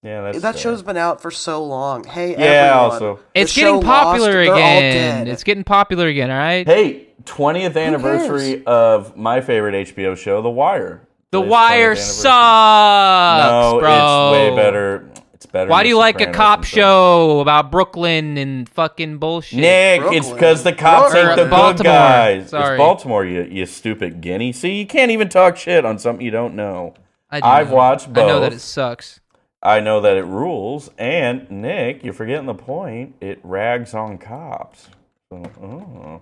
[0.03, 0.61] Yeah, that's that sad.
[0.63, 2.03] show's been out for so long.
[2.05, 2.79] Hey, Yeah, everyone.
[2.93, 3.19] also.
[3.35, 5.29] It's getting popular they're again.
[5.29, 6.31] It's getting popular again.
[6.31, 6.67] All right.
[6.67, 11.03] Hey, 20th anniversary of my favorite HBO show, The Wire.
[11.31, 13.91] the Today's Wire 20th sucks, No, bro.
[13.93, 15.09] it's way better.
[15.35, 15.71] It's better.
[15.71, 16.75] Why than do you like a cop and stuff.
[16.81, 19.61] show about Brooklyn and fucking bullshit?
[19.61, 21.27] Nick, it's because the cops Brooklyn.
[21.29, 21.51] ain't the good
[21.85, 22.51] guys.
[22.51, 22.75] Sorry.
[22.75, 24.53] It's Baltimore, you, you stupid guinea.
[24.53, 26.95] See, you can't even talk shit on something you don't know.
[27.31, 27.77] I do I've know.
[27.77, 28.25] watched both.
[28.25, 29.21] I know that it sucks.
[29.63, 33.15] I know that it rules, and Nick, you're forgetting the point.
[33.21, 34.89] It rags on cops.
[35.31, 36.21] So, oh.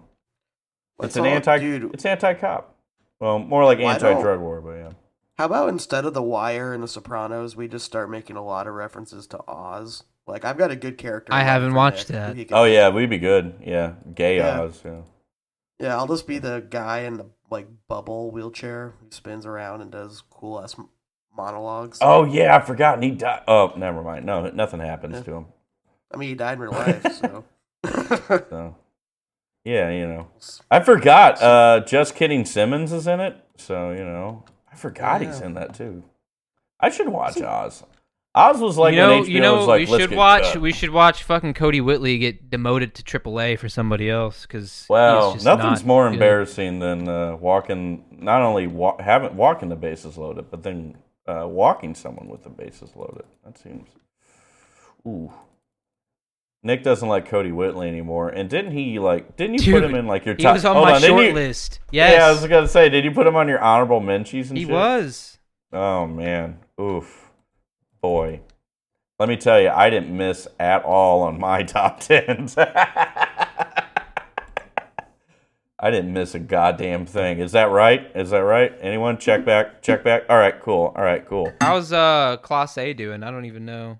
[1.03, 1.59] It's an all- anti.
[1.59, 1.95] dude.
[1.95, 2.77] It's anti-cop.
[3.19, 4.91] Well, more like anti-drug war, but yeah.
[5.39, 8.67] How about instead of The Wire and The Sopranos, we just start making a lot
[8.67, 10.05] of references to Oz?
[10.27, 11.33] Like I've got a good character.
[11.33, 12.29] I haven't watched Nick, that.
[12.33, 13.55] who he can- Oh yeah, we'd be good.
[13.65, 14.61] Yeah, gay Yeah.
[14.61, 14.83] Oz.
[14.85, 15.01] Yeah.
[15.79, 19.91] Yeah, I'll just be the guy in the like bubble wheelchair who spins around and
[19.91, 20.77] does cool ass
[21.45, 21.99] monologues.
[22.01, 22.95] Oh yeah, I forgot.
[22.95, 23.43] And he died.
[23.49, 24.27] Oh, never mind.
[24.27, 25.23] No, nothing happens Yeah.
[25.23, 25.47] to him.
[26.13, 27.45] I mean, he died in real life, so.
[28.51, 28.77] So,
[29.65, 30.29] yeah, you know,
[30.71, 31.41] I forgot.
[31.43, 32.45] Uh, Just kidding.
[32.45, 36.03] Simmons is in it, so you know, I forgot he's in that too.
[36.79, 37.85] I should watch Oz.
[38.35, 40.53] Oz was like you know, when HBO you know, was like, we should watch.
[40.53, 40.61] cut.
[40.63, 45.33] We should watch fucking Kodi Whitley get demoted to AAA for somebody else because Well,
[45.35, 46.15] just nothing's not more good.
[46.15, 50.97] embarrassing than uh, walking, not only wa- having walking the bases loaded, but then
[51.31, 53.25] uh, walking someone with the bases loaded.
[53.45, 53.89] That seems.
[55.07, 55.33] Ooh.
[56.63, 59.37] Nick doesn't like Kodi Whitley anymore, and didn't he like?
[59.37, 60.51] Didn't you put him in like your top?
[60.51, 61.81] He was on hold my didn't short you- list.
[61.91, 64.59] Yes, Yeah, I was gonna say, did you put him on your honorable mentions and
[64.59, 64.73] he shit?
[64.73, 65.39] was.
[65.73, 67.31] Oh man, oof,
[68.03, 68.41] boy.
[69.19, 72.57] Let me tell you, I didn't miss at all on my top tens.
[75.83, 77.39] I didn't miss a goddamn thing.
[77.39, 78.11] Is that right?
[78.15, 78.73] Is that right?
[78.83, 79.81] Anyone check back?
[79.81, 80.25] Check back.
[80.29, 80.93] All right, cool.
[80.95, 81.51] All right, cool.
[81.61, 83.23] How's uh Class A doing?
[83.23, 83.99] I don't even know.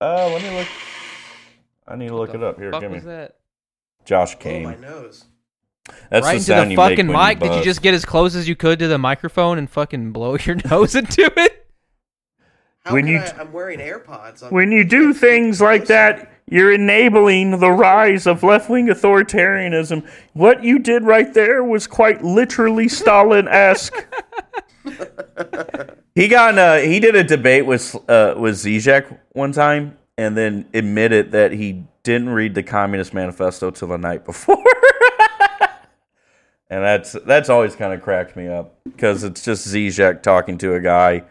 [0.00, 0.68] Uh, let me look.
[1.86, 2.70] I need to look it up here.
[2.72, 2.96] Fuck Give me.
[2.96, 3.36] was that?
[4.04, 4.66] Josh came.
[4.66, 4.80] oh came.
[4.80, 5.24] my nose.
[6.10, 7.38] That's right the into sound the you make fucking when mic.
[7.38, 7.64] Did you buzz.
[7.64, 10.94] just get as close as you could to the microphone and fucking blow your nose
[10.94, 11.66] into it?
[12.84, 14.42] How When can you I, t- I'm wearing AirPods.
[14.42, 20.08] I'm- When you do things like that, you're enabling the rise of left wing authoritarianism.
[20.32, 23.94] What you did right there was quite literally Stalin esque.
[26.18, 30.66] He got a, he did a debate with uh, with Zizek one time, and then
[30.74, 34.56] admitted that he didn't read the Communist Manifesto till the night before.
[36.68, 40.74] and that's that's always kind of cracked me up because it's just Zizek talking to
[40.74, 41.22] a guy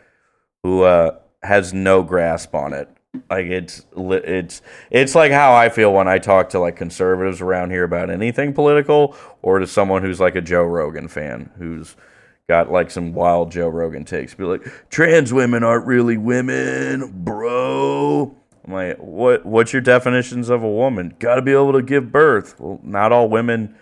[0.63, 2.87] who uh, has no grasp on it.
[3.29, 7.71] Like it's it's it's like how I feel when I talk to like conservatives around
[7.71, 11.95] here about anything political, or to someone who's like a Joe Rogan fan who's
[12.47, 14.33] got like some wild Joe Rogan takes.
[14.33, 18.35] Be like, trans women aren't really women, bro.
[18.65, 19.45] I'm like, what?
[19.45, 21.15] What's your definitions of a woman?
[21.19, 22.59] Got to be able to give birth.
[22.59, 23.75] Well, not all women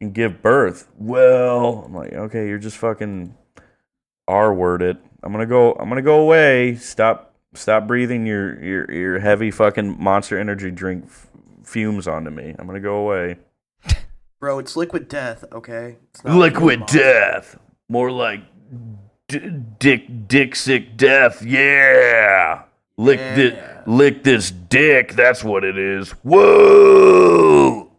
[0.00, 0.88] can give birth.
[0.98, 3.34] Well, I'm like, okay, you're just fucking
[4.28, 4.98] R worded.
[5.22, 5.72] I'm gonna go.
[5.72, 6.76] I'm gonna go away.
[6.76, 7.31] Stop.
[7.54, 11.28] Stop breathing your your your heavy fucking Monster Energy drink f-
[11.64, 12.54] fumes onto me.
[12.58, 13.36] I'm gonna go away.
[14.40, 15.98] Bro, it's liquid death, okay?
[16.10, 16.98] It's not Liquid monster.
[16.98, 17.58] death.
[17.88, 18.40] More like
[19.28, 21.42] d- dick, dick sick death.
[21.44, 22.62] Yeah.
[22.96, 23.82] Lick, thi- Yeah.
[23.86, 25.12] lick this dick.
[25.12, 26.10] That's what it is.
[26.22, 27.92] Whoa.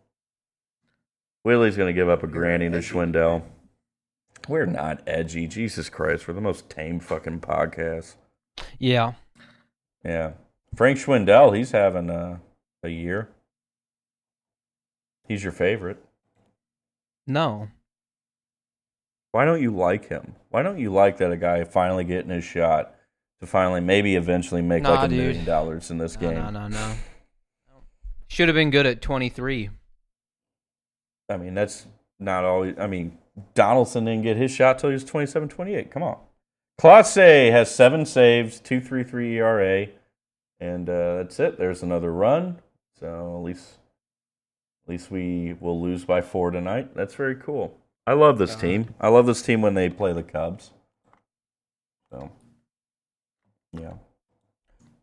[1.45, 2.87] Willie's gonna give up a granny to edgy.
[2.89, 3.43] Schwindel.
[4.47, 5.47] We're not edgy.
[5.47, 8.15] Jesus Christ, we're the most tame fucking podcast.
[8.79, 9.13] Yeah.
[10.03, 10.31] Yeah.
[10.75, 12.41] Frank Schwindel, he's having a,
[12.83, 13.29] a year.
[15.27, 16.03] He's your favorite.
[17.27, 17.69] No.
[19.31, 20.35] Why don't you like him?
[20.49, 22.93] Why don't you like that a guy finally getting his shot
[23.39, 25.17] to finally maybe eventually make Nah, like a dude.
[25.19, 26.37] million dollars in this No, game?
[26.39, 26.93] no, no, no.
[28.27, 29.69] Should have been good at 23.
[31.29, 31.87] I mean, that's
[32.19, 32.75] not always.
[32.77, 33.17] I mean,
[33.53, 35.89] Donaldson didn't get his shot till he was 27 28.
[35.91, 36.17] Come on.
[36.77, 39.87] Classe has seven saves, 2.33 ERA,
[40.59, 41.57] and uh, that's it.
[41.57, 42.59] There's another run.
[42.99, 43.77] So at least,
[44.85, 46.95] at least we will lose by four tonight.
[46.95, 47.77] That's very cool.
[48.05, 48.61] I love this Uh-huh.
[48.61, 48.95] team.
[48.99, 50.71] I love this team when they play the Cubs.
[52.11, 52.31] So,
[53.71, 53.93] yeah.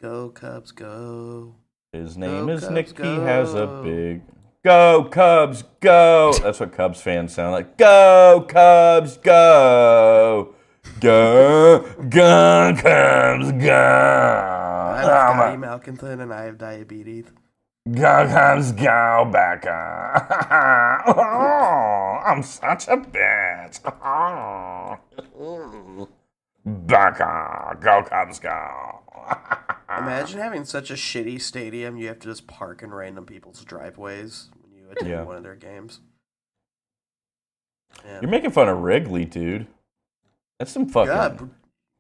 [0.01, 1.55] Go Cubs, go.
[1.93, 2.99] His name is Cubs, Nick.
[2.99, 4.23] He has a big
[4.65, 6.33] go Cubs go.
[6.43, 7.77] That's what Cubs fans sound like.
[7.77, 10.55] Go Cubs go.
[11.01, 14.97] Go go Cubs go.
[14.97, 17.27] I'm Scotty Malkinson and I have diabetes.
[17.91, 19.65] Go Cubs, go back.
[21.07, 23.81] Oh, I'm such a bitch.
[26.67, 27.19] Back
[27.81, 29.01] Go Cubs, go.
[29.99, 34.51] Imagine having such a shitty stadium you have to just park in random people's driveways
[34.63, 35.23] when you attend Yeah.
[35.23, 36.01] one of their games.
[38.05, 38.21] Yeah.
[38.21, 39.67] You're making fun of Wrigley, dude.
[40.61, 41.45] That's some fucking Yeah, br-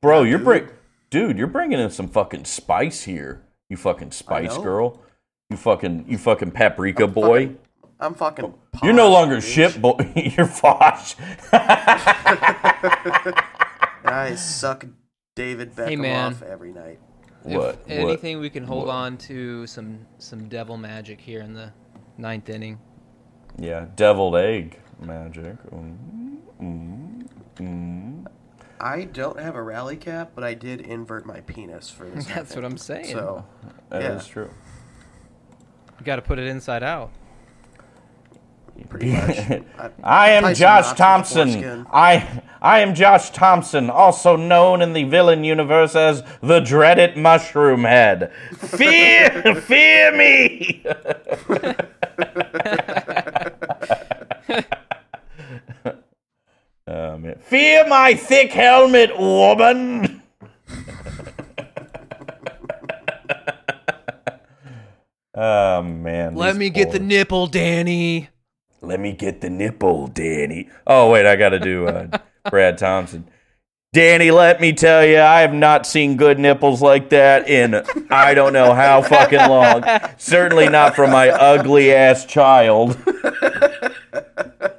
[0.02, 0.22] bro.
[0.22, 0.44] yeah, you're dude.
[0.44, 0.68] bring,
[1.08, 1.38] dude.
[1.38, 3.42] You're bringing in some fucking spice here.
[3.70, 5.00] You fucking spice girl.
[5.48, 7.46] You fucking you fucking paprika boy.
[7.46, 7.58] fucking-
[7.98, 8.54] I'm fucking.
[8.82, 9.54] You're no longer bitch.
[9.54, 9.96] shit boy.
[10.14, 11.16] You're Fosh.
[14.02, 14.86] And I suck
[15.36, 16.32] David Beckham man.
[16.32, 16.98] off every night.
[17.44, 17.84] If what?
[17.88, 18.94] anything, we can hold what?
[18.94, 21.72] on to some some devil magic here in the
[22.18, 22.78] ninth inning.
[23.58, 25.56] Yeah, deviled egg magic.
[25.70, 27.99] Mm, mm, mm.
[28.80, 32.24] I don't have a rally cap, but I did invert my penis for this.
[32.34, 33.06] That's what I'm saying.
[33.12, 33.44] So
[33.90, 34.32] That is Yeah.
[34.32, 34.50] true.
[35.98, 37.10] You got to put it inside out.
[38.88, 39.62] pretty much.
[40.02, 41.86] I am Tyson Josh Knox with the Thompson.
[41.92, 47.84] I I am Josh Thompson, also known in the villain universe as the dreaded Mushroom
[47.84, 48.32] Head.
[48.56, 50.82] Fear, fear me.
[56.86, 57.29] Oh, man.
[57.42, 60.22] Fear my thick helmet, woman.
[65.34, 66.34] oh man.
[66.36, 68.28] Let me get the nipple, Danny.
[68.80, 70.68] let me get the nipple, Danny.
[70.86, 72.18] Oh wait, I got to do uh,
[72.50, 73.28] Brad Thompson.
[73.92, 77.74] Danny, let me tell you, I have not seen good nipples like that in
[78.08, 79.82] I don't know how fucking long.
[80.16, 82.96] Certainly not from my ugly ass child.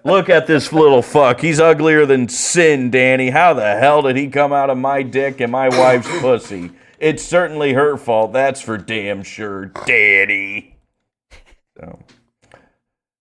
[0.04, 1.42] Look at this little fuck.
[1.42, 3.30] He's uglier than sin, Danny.
[3.30, 6.72] How the hell did he come out of my dick and my wife's pussy?
[7.00, 8.34] It's certainly her fault.
[8.34, 10.78] That's for damn sure, Daddy.
[11.78, 12.00] So.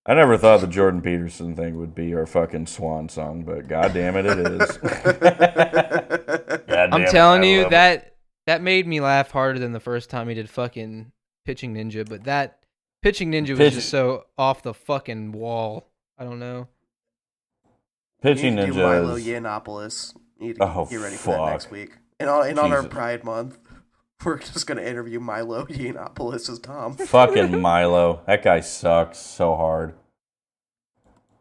[0.06, 3.92] I never thought the Jordan Peterson thing would be our fucking swan song, but god
[3.92, 4.76] damn it, it is.
[6.66, 7.70] God I'm damn it, telling you love it.
[7.70, 8.16] that
[8.46, 11.12] that made me laugh harder than the first time he did fucking
[11.44, 12.08] pitching ninja.
[12.08, 12.60] But that
[13.02, 15.89] pitching ninja was Pitch- just so off the fucking wall.
[16.21, 16.68] I don't know.
[18.23, 19.40] pitching You need to Milo ninjas.
[19.40, 20.14] Yiannopoulos.
[20.38, 21.92] You need to Oh, get ready for that next week.
[22.21, 23.58] And on, and on our Pride Month,
[24.25, 26.94] we're just gonna interview Milo Yiannopoulos as Tom.
[26.96, 29.94] Fucking Milo, that guy sucks so hard.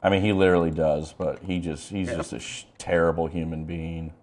[0.01, 2.15] I mean, he literally does, but he just—he's Yeah.
[2.15, 4.13] just a sh- terrible human being.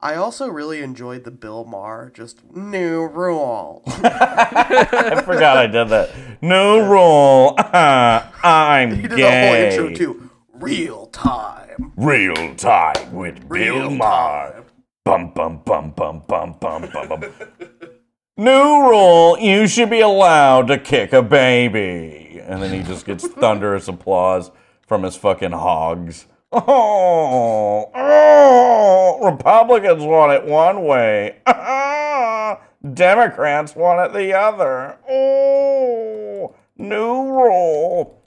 [0.00, 3.82] I also really enjoyed the Bill Maher just new rule.
[3.86, 6.10] I forgot I did that.
[6.40, 7.54] No rule.
[7.58, 9.70] I'm he did gay.
[9.70, 10.30] the whole intro too.
[10.52, 11.92] Real time.
[11.96, 14.52] Real time with Real Bill Maher.
[14.52, 14.64] time.
[15.04, 17.24] Bum bum bum bum bum bum bum bum.
[18.36, 22.40] New rule: you should be allowed to kick a baby.
[22.40, 24.52] And then he just gets thunderous applause
[24.86, 26.26] from his fucking hogs.
[26.50, 31.36] Oh, oh, Republicans want it one way.
[32.94, 34.96] Democrats want it the other.
[35.08, 38.22] Oh, new rule.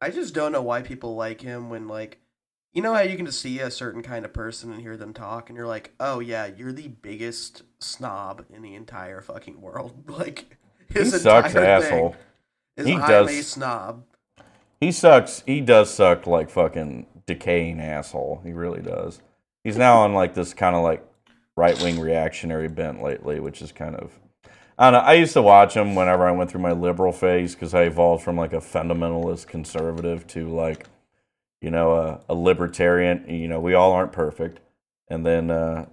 [0.00, 2.18] I just don't know why people like him when like
[2.74, 5.14] you know how you can just see a certain kind of person and hear them
[5.14, 10.04] talk and you're like, "Oh yeah, you're the biggest snob in the entire fucking world."
[10.08, 10.58] Like
[10.92, 12.16] He his sucks, entire asshole.
[12.76, 13.30] He does.
[13.30, 14.04] a snob.
[14.80, 15.42] He sucks.
[15.46, 18.40] He does suck like fucking decaying asshole.
[18.44, 19.20] He really does.
[19.64, 21.06] He's now on like this kind of like
[21.56, 24.18] right wing reactionary bent lately, which is kind of.
[24.78, 25.06] I don't know.
[25.06, 28.24] I used to watch him whenever I went through my liberal phase because I evolved
[28.24, 30.86] from like a fundamentalist conservative to like,
[31.60, 33.24] you know, a, a libertarian.
[33.28, 34.60] You know, we all aren't perfect,
[35.08, 35.86] and then uh,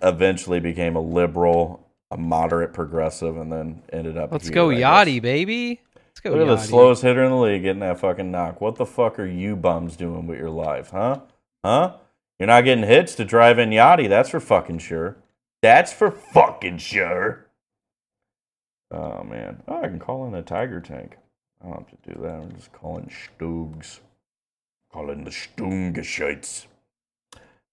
[0.00, 4.32] eventually became a liberal, a moderate progressive, and then ended up.
[4.32, 4.68] Let's here, go.
[4.68, 5.80] Yadi, baby.
[6.18, 6.68] Let's go, Look at the Yadi.
[6.68, 8.60] slowest hitter in the league getting that fucking knock.
[8.60, 11.20] What the fuck are you bums doing with your life, huh?
[11.64, 11.96] Huh?
[12.40, 15.16] You're not getting hits to drive in Yadi, that's for fucking sure.
[15.62, 17.46] That's for fucking sure.
[18.90, 19.62] Oh man.
[19.68, 21.18] Oh, I can call in a tiger tank.
[21.62, 22.40] I don't have to do that.
[22.40, 24.00] I'm just calling Stugs.
[24.92, 26.66] Calling the Stungeschites.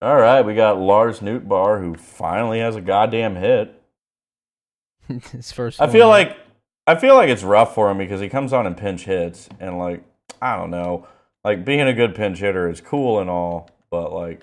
[0.04, 3.82] All right, we got Lars Nootbaar, who finally has a goddamn hit.
[5.32, 5.82] His first.
[5.82, 6.38] I feel like
[6.88, 9.78] I feel like it's rough for him because he comes on and pinch hits and
[9.80, 10.04] like
[10.42, 11.08] I don't know,
[11.44, 14.42] like being a good pinch hitter is cool and all, but like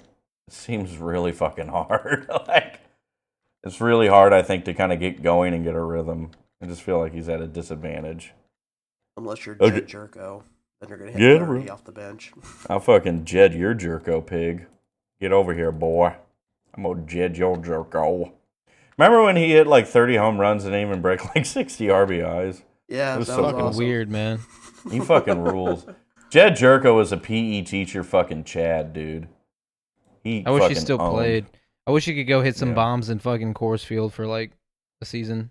[0.49, 2.27] it seems really fucking hard.
[2.49, 2.81] like
[3.63, 6.31] it's really hard, I think, to kind of get going and get a rhythm.
[6.61, 8.33] I just feel like he's at a disadvantage.
[9.17, 9.81] Unless you're Okay.
[9.81, 10.43] Jedd Gyorko,
[10.81, 12.33] then you're gonna hit 30 off the bench.
[12.69, 14.67] I'll fucking Jed your jerko pig.
[15.21, 16.17] Get over here, boy.
[16.75, 18.33] I'm gonna Jed your jerko.
[18.99, 22.63] Remember when he hit like 30 home runs and didn't even break like 60 RBIs?
[22.89, 23.79] Yeah, It was that so was fucking awesome.
[23.85, 24.41] weird, man.
[24.91, 25.87] He fucking rules.
[26.31, 29.29] Jedd Gyorko was a PE teacher, fucking Chad, dude.
[30.23, 31.15] He I wish he fucking still owned.
[31.15, 31.47] played.
[31.87, 32.75] I wish he could go hit some Yeah.
[32.75, 34.53] bombs in fucking Coors Field for like
[35.01, 35.51] a season.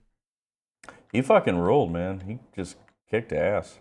[1.11, 2.21] He fucking ruled, man.
[2.21, 2.77] He just
[3.09, 3.79] kicked ass.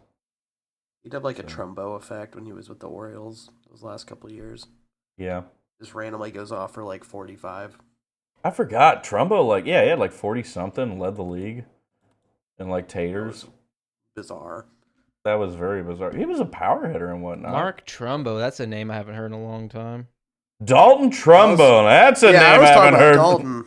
[1.02, 4.28] He'd have like a Trumbo effect when he was with the Orioles those last couple
[4.28, 4.66] of years.
[5.16, 5.42] Yeah.
[5.80, 7.78] Just randomly goes off for like 45.
[8.44, 9.04] I forgot.
[9.04, 11.64] Trumbo, like, yeah, he had like 40 something, led the league.
[12.58, 13.46] And like taters.
[14.14, 14.66] bizarre.
[15.24, 16.12] That was very bizarre.
[16.14, 17.52] He was a power hitter and whatnot.
[17.52, 20.08] Mark Trumbo, that's a name I haven't heard in a long time.
[20.62, 21.84] Dalton Trumbo.
[21.88, 23.14] That's a yeah, I name was I, haven't about heard.
[23.14, 23.64] Dalton.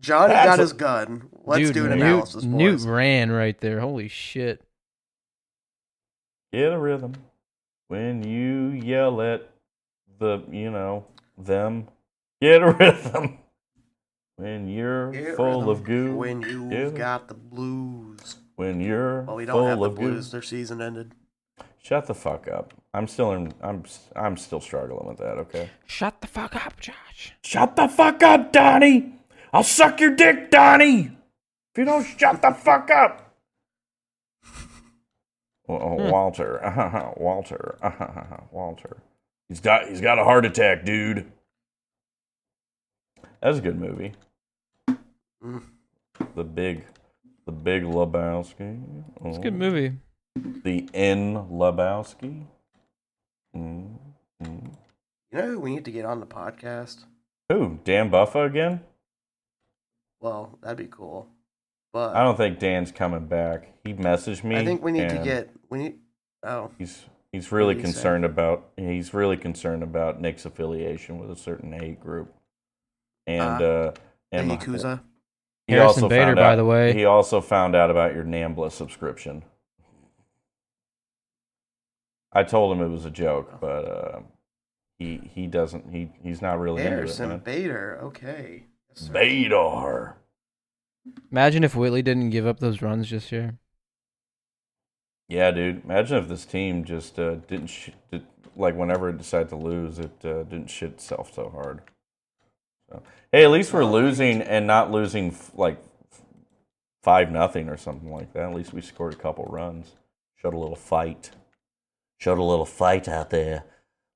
[0.00, 1.28] Johnny That's got a- his gun.
[1.44, 2.86] Let's Dude, do an Newt, analysis, Newt boys.
[2.86, 3.80] ran right there.
[3.80, 4.62] Holy shit.
[6.52, 7.14] Get a rhythm.
[7.88, 9.48] When you yell at
[10.18, 11.06] the, you know,
[11.38, 11.88] them,
[12.40, 13.38] get a rhythm.
[14.36, 16.16] When you're Get full of goo.
[16.16, 16.88] When you've Yeah.
[16.98, 18.36] got the blues.
[18.56, 20.00] When you're Well, we don't full have the of goo.
[20.12, 20.30] blues.
[20.30, 21.14] Their season ended.
[21.78, 22.72] Shut the fuck up.
[22.94, 23.52] I'm still in.
[23.60, 23.84] I'm.
[24.14, 25.38] I'm still struggling with that.
[25.38, 25.70] Okay.
[25.86, 27.34] Shut the fuck up, Josh.
[27.42, 29.14] Shut the fuck up, Donnie.
[29.52, 31.16] I'll suck your dick, Donnie.
[31.74, 33.34] If you don't shut the fuck up.
[35.66, 36.10] Wa- oh, hmm.
[36.10, 36.60] Walter.
[37.16, 37.78] Walter.
[38.52, 38.96] Walter.
[39.48, 39.88] He's got.
[39.88, 41.32] He's got a heart attack, dude.
[43.42, 44.12] That's a good movie.
[45.44, 45.62] Mm.
[46.34, 46.84] The big.
[47.44, 48.80] The Big Lebowski.
[49.24, 49.56] It's a good Oh.
[49.56, 49.92] movie.
[50.36, 52.46] The N Lebowski.
[53.54, 53.96] Mm,
[54.42, 54.72] mm.
[55.32, 57.04] You know who we need to get on the podcast?
[57.48, 57.80] Who?
[57.84, 58.80] Dan Buffa again?
[60.20, 61.26] Well, that'd be cool.
[61.92, 63.72] But I don't think Dan's coming back.
[63.84, 64.56] He messaged me.
[64.56, 65.98] I think we need to get we need.
[66.44, 71.30] Oh, He's he's really did he concerned about he's really concerned about Nick's affiliation with
[71.30, 72.32] a certain hate group,
[73.26, 73.94] and uh, the
[74.32, 75.00] and Yakuza.
[75.66, 76.92] he Harrison also Bader, found by out- the way.
[76.92, 79.42] he also found out about your Nambla subscription.
[82.32, 84.20] I told him it was a joke, but uh,
[84.98, 87.38] he he doesn't he he's not really into it, Harrison man.
[87.40, 87.98] Bader.
[88.04, 88.64] Okay.
[88.88, 89.08] Yes.
[89.08, 90.16] Bader.
[91.30, 93.58] Imagine if Whitley didn't give up those runs just year.
[95.28, 95.84] Yeah, dude.
[95.84, 98.24] Imagine if this team just uh, didn't sh- did,
[98.56, 101.80] like whenever it decided to lose, it uh, didn't shit itself so hard.
[103.30, 105.78] Hey, at least we're oh, losing and not losing like
[107.02, 108.50] five nothing or something like that.
[108.50, 109.92] At least we scored a couple runs,
[110.36, 111.30] showed a little fight,
[112.18, 113.64] showed a little fight out there.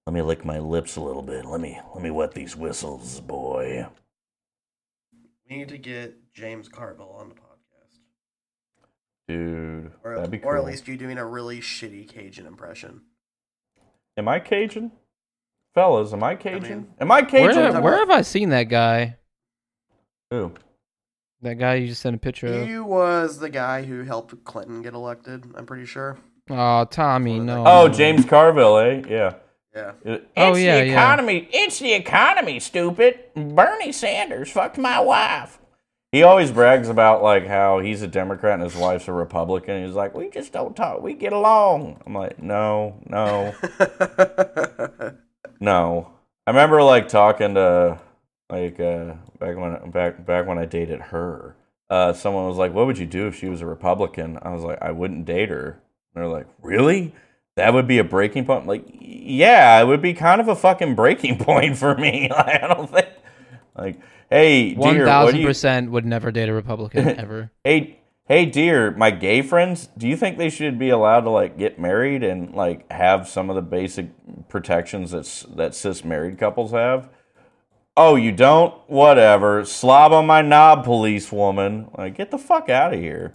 [0.06, 1.44] Let me lick my lips a little bit.
[1.44, 3.86] Let me let me wet these whistles, boy.
[5.48, 7.98] We need to get James Carville on the podcast,
[9.28, 10.50] Dude, or, that'd be cool.
[10.50, 13.02] or at least you doing a really shitty Cajun impression.
[14.16, 14.92] Am I Cajun?
[15.76, 16.88] Fellas, am I Cajun?
[16.98, 17.54] am I Cajun?
[17.74, 19.16] Where, where have I seen that guy?
[20.30, 20.52] Who?
[21.42, 22.66] That guy you just sent a picture of.
[22.66, 25.44] He was the guy who helped Clinton get elected.
[25.54, 26.16] I'm pretty sure.
[26.48, 27.62] Oh, Tommy, no.
[27.66, 29.02] Oh, James Carville, eh?
[29.06, 29.34] Yeah.
[29.74, 29.92] Yeah.
[30.02, 30.92] It- Oh, it's yeah, the yeah.
[30.92, 31.46] economy.
[31.52, 33.20] It's the economy, stupid.
[33.34, 35.58] Bernie Sanders fucked my wife.
[36.10, 39.84] He always brags about like how he's a Democrat and his wife's a Republican.
[39.84, 41.02] He's like, we just don't talk.
[41.02, 42.00] We get along.
[42.06, 43.54] I'm like, no, no,
[45.60, 46.12] no.
[46.46, 47.98] I remember like talking to
[48.48, 51.56] like uh, back when back back when I dated her.
[51.88, 54.62] Uh, someone was like, "What would you do if she was a Republican?" I was
[54.62, 55.80] like, "I wouldn't date her."
[56.14, 57.14] They're like, "Really?
[57.56, 60.94] That would be a breaking point?" Like, yeah, it would be kind of a fucking
[60.94, 62.28] breaking point for me.
[62.36, 63.08] Like, I don't think
[63.76, 64.00] like,
[64.30, 67.50] hey, dear, one thousand percent would never date a Republican ever.
[67.64, 71.56] Hey, hey, dear, my gay friends, do you think they should be allowed to like
[71.56, 74.10] get married and like have some of the basic
[74.48, 77.08] protections that that cis married couples have?
[77.96, 78.74] Oh, you don't?
[78.88, 79.64] Whatever.
[79.64, 81.88] Slob on my knob, police woman.
[81.96, 83.32] Like, get the fuck out of here.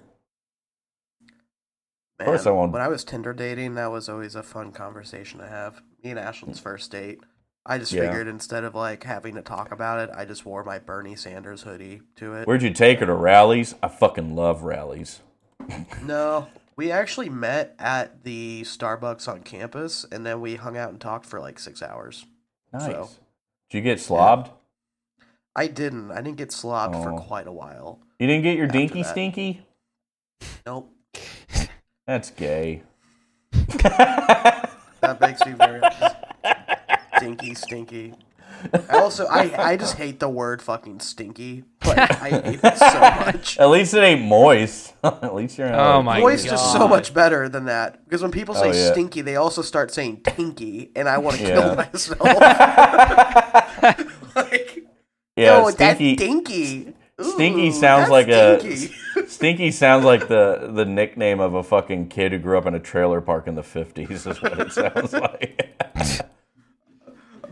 [2.20, 5.40] Man, course I won't- When I was Tinder dating, that was always a fun conversation
[5.40, 5.82] to have.
[6.04, 6.64] Me and Ashland's mm.
[6.64, 7.22] first date.
[7.66, 8.02] I just Yeah.
[8.08, 11.62] figured instead of like having to talk about it, I just wore my Bernie Sanders
[11.64, 12.48] hoodie to it.
[12.48, 13.76] Where'd you take her to rallies?
[13.84, 15.22] I fucking love rallies.
[16.02, 21.00] No, we actually met at the Starbucks on campus, and then we hung out and
[21.00, 22.26] talked for like six hours.
[22.74, 22.86] Nice.
[22.86, 23.10] So-
[23.70, 24.50] Did you get slobbed?
[25.56, 26.12] I didn't.
[26.12, 27.18] I didn't get slobbed for Oh.
[27.20, 28.00] quite a while.
[28.20, 29.10] You didn't get your dinky that.
[29.12, 29.66] stinky?
[30.66, 30.90] Nope.
[32.08, 32.82] That's gay.
[35.02, 35.80] That makes me very
[37.22, 38.14] stinky, stinky.
[38.74, 41.64] I also, I, I just hate the word fucking stinky.
[41.86, 43.58] Like, I hate it so much.
[43.58, 44.94] At least it ain't moist.
[45.04, 45.96] At least you're not.
[45.96, 48.04] Oh my Voice just so much better than that.
[48.04, 48.92] Because when people say Oh, yeah.
[48.92, 51.54] stinky, they also start saying tinky, and I want to Yeah.
[51.62, 52.20] kill myself.
[54.36, 54.86] like,
[55.36, 56.16] Yeah, no, that's stinky.
[56.16, 56.94] dinky.
[57.20, 58.96] Stinky Ooh, sounds that's like a stinky.
[59.28, 62.80] Stinky sounds like the the nickname of a fucking kid who grew up in a
[62.80, 64.26] trailer park in the fifties.
[64.26, 66.28] Is what it sounds like.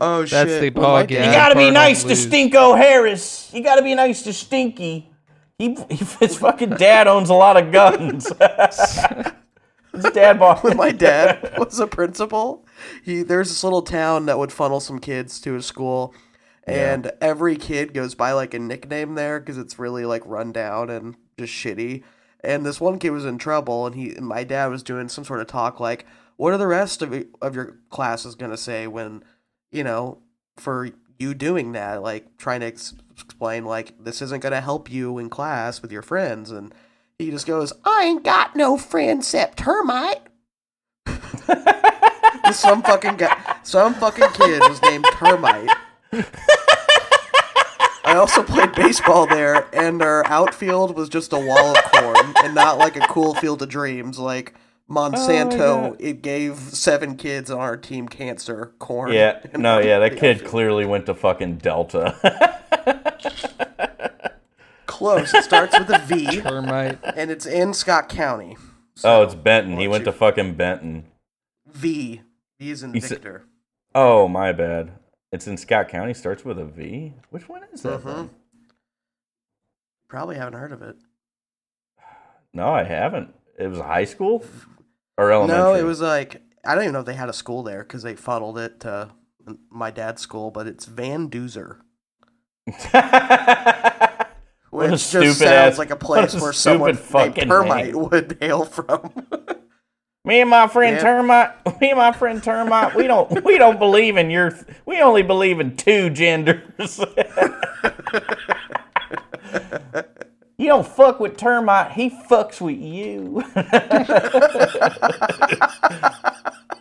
[0.00, 0.60] Oh That's shit!
[0.74, 1.26] the When my bug, dad- yeah.
[1.26, 2.14] You gotta be nice to.
[2.14, 3.50] Stinko Harris.
[3.52, 5.10] You gotta be nice to Stinky.
[5.58, 8.26] he, he his fucking dad owns a lot of guns.
[9.92, 10.62] his dad bought.
[10.62, 12.66] when my dad was a principal,
[13.04, 16.14] he there's this little town that would funnel some kids to his school,
[16.64, 20.90] and every kid goes by like a nickname there because it's really like run down
[20.90, 22.02] and just shitty.
[22.42, 25.24] And this one kid was in trouble, and he and my dad was doing some
[25.24, 29.22] sort of talk like, "What are the rest of of your classes gonna say when,
[29.70, 30.18] you know,
[30.56, 32.02] for you doing that?
[32.02, 36.02] Like trying to ex- explain like this isn't gonna help you in class with your
[36.02, 36.74] friends." And
[37.18, 40.22] he just goes, "I ain't got no friends except termite."
[42.52, 45.70] Some fucking guy, some fucking kid was named Termite.
[48.04, 52.54] I also played baseball there, and our outfield was just a wall of corn, and
[52.54, 54.54] not like a cool field of dreams like
[54.90, 55.94] Monsanto.
[56.00, 59.12] it gave seven kids on our team cancer corn.
[59.12, 60.50] Yeah, no, yeah, that kid outfield.
[60.50, 62.16] clearly went to fucking Delta.
[64.86, 65.32] Close.
[65.32, 66.98] It starts with a V, Termite.
[67.16, 68.56] and it's in Scott County.
[69.04, 69.78] oh, it's Benton.
[69.78, 71.04] He went let to fucking Benton.
[71.66, 72.20] V.
[72.58, 73.44] V is in He said- Victor.
[73.94, 74.92] Oh, my bad.
[75.32, 76.12] It's in Scott County.
[76.12, 77.14] Starts with a V.
[77.30, 78.02] Which one is that?
[78.02, 78.30] Mhm.
[80.08, 80.96] Probably haven't heard of it.
[82.52, 83.32] No, I haven't.
[83.58, 84.44] It was high school
[85.20, 85.62] or elementary.
[85.62, 88.02] No, it was like I don't even know if they had a school there because
[88.02, 89.10] they funneled it to
[89.70, 91.78] my dad's school, but it's Vanduser,
[94.70, 98.08] which just sounds ass- like a place a where someone named fucking termite name.
[98.08, 99.26] would hail from.
[100.22, 101.02] Me and my friend Yeah.
[101.02, 104.52] Termite, me and my friend Termite, we don't we don't believe in your
[104.84, 107.00] we only believe in two genders.
[110.60, 113.42] you don't fuck with Termite, he fucks with you.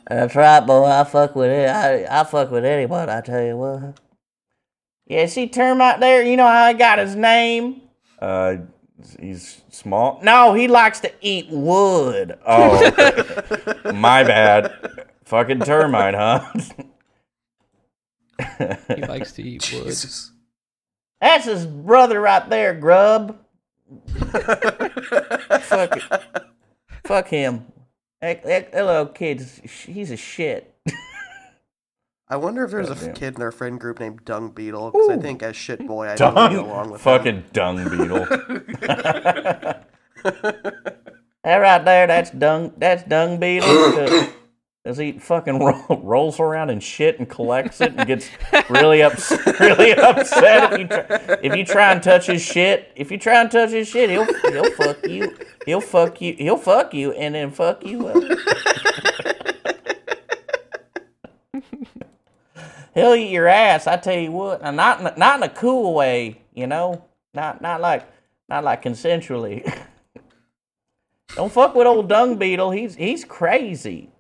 [0.10, 0.86] That's right, boy.
[0.86, 1.70] I fuck with it.
[1.70, 3.10] I, I fuck with anyone.
[3.10, 3.98] I tell you what.
[5.06, 7.84] yeah, see Termite there, you know how I got his name?
[8.20, 8.58] Uh,
[9.18, 10.20] he's small.
[10.24, 12.38] No, he likes to eat wood.
[12.46, 12.82] Oh,
[13.94, 14.74] my bad.
[15.24, 16.52] Fucking termite, huh?
[18.94, 19.86] He likes to eat wood.
[19.86, 20.32] Jesus.
[21.22, 23.38] That's his brother right there, Grub.
[25.62, 26.04] Fuck it.
[27.06, 27.66] Fuck him.
[28.22, 30.76] That, that, that little kid's he's a shit.
[32.32, 33.10] I wonder if there's a Goddamn.
[33.10, 36.10] f- kid in our friend group named Dung Beetle because I think as shit boy
[36.10, 38.28] I don't dung, get along with fucking dung beetle.
[41.42, 42.74] That right there, that's dung.
[42.78, 43.70] That's dung beetle.
[44.86, 48.30] Does he fucking roll, rolls around and shit and collects it and gets
[48.70, 52.92] really upset, really upset if you try, if you try and touch his shit.
[52.96, 55.36] If you try and touch his shit, he'll he'll fuck you.
[55.66, 56.36] He'll fuck you.
[56.38, 58.24] He'll fuck you and then fuck you up.
[62.94, 63.86] he'll eat your ass.
[63.86, 67.04] I tell you what, not not in a cool way, you know,
[67.34, 68.10] not not like
[68.48, 69.70] not like consensually.
[71.36, 72.72] Don't fuck with old dung beetle.
[72.72, 74.14] He's he's crazy.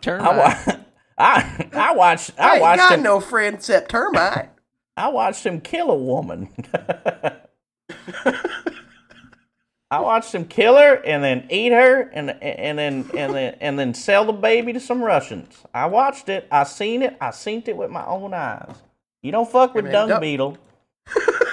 [0.00, 0.74] Turn I, wa-
[1.18, 4.50] I I watched I I ain't watched got him no friend except termite.
[4.96, 6.48] I watched him kill a woman.
[9.92, 13.78] I watched him kill her and then eat her and and then and then and
[13.78, 15.62] then sell the baby to some Russians.
[15.74, 16.46] I watched it.
[16.50, 17.16] I seen it.
[17.20, 18.76] I seen it with my own eyes.
[19.22, 20.58] You don't fuck with man, dung dung- beetle.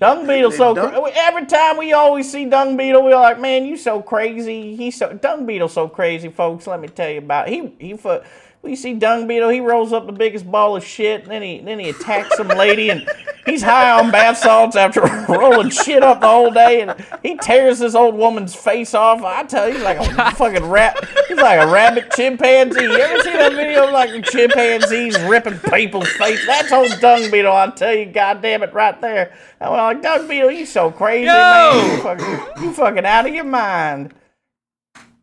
[0.00, 3.76] dung beetle so Dung- every time we always see dung beetle, we're like, man, you
[3.76, 4.76] so crazy.
[4.76, 6.66] He's so dung beetle so crazy, folks.
[6.66, 7.52] Let me tell you about it.
[7.52, 7.96] he he.
[7.96, 8.20] Fu-
[8.68, 9.48] we see dung beetle.
[9.48, 12.48] He rolls up the biggest ball of shit, and then he then he attacks some
[12.48, 13.08] lady, and
[13.46, 17.78] he's high on bath salts after rolling shit up the whole day, and he tears
[17.78, 19.22] this old woman's face off.
[19.22, 21.02] I tell you, he's like a fucking rat.
[21.28, 22.82] He's like a rabbit chimpanzee.
[22.82, 26.44] You ever see that video of like the chimpanzees ripping people's face?
[26.46, 27.52] That's old dung beetle.
[27.52, 29.32] I tell you, goddamn it, right there.
[29.62, 31.96] I went like, dung beetle, you so crazy, man.
[31.96, 34.12] You fucking, you fucking out of your mind.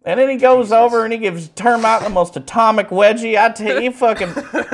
[0.05, 3.37] And then he goes over and he gives Termite the most atomic wedgie.
[3.37, 4.27] I tell you, he fucking,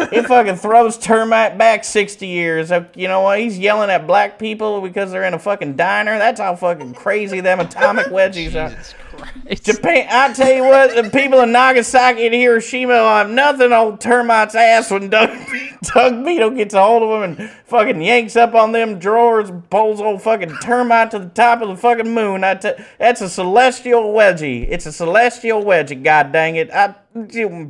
[0.09, 2.69] he fucking throws Termite back 60 years.
[2.69, 3.39] Uh, You know what?
[3.39, 6.17] He's yelling at black people because they're in a fucking diner.
[6.17, 8.75] That's how fucking crazy them atomic wedgies are.
[9.21, 9.65] Jesus Christ.
[9.65, 13.97] Japan, I tell you what, the people in Nagasaki and Hiroshima will have nothing on
[13.97, 15.29] Termite's ass when Doug,
[15.83, 19.69] Doug Beetle gets a hold of them and fucking yanks up on them drawers and
[19.69, 22.43] pulls old fucking Termite to the top of the fucking moon.
[22.43, 24.67] I t- that's a celestial wedgie.
[24.69, 26.71] It's a celestial wedgie, god dang it.
[26.71, 26.95] I,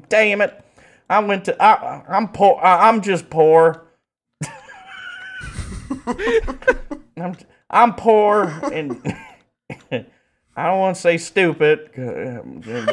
[0.10, 0.66] damn it.
[1.10, 3.86] I went to, I, I'm poor, I, I'm just poor.
[7.18, 7.36] I'm,
[7.70, 9.02] I'm poor and
[10.62, 12.44] I don't want to say stupid, uh,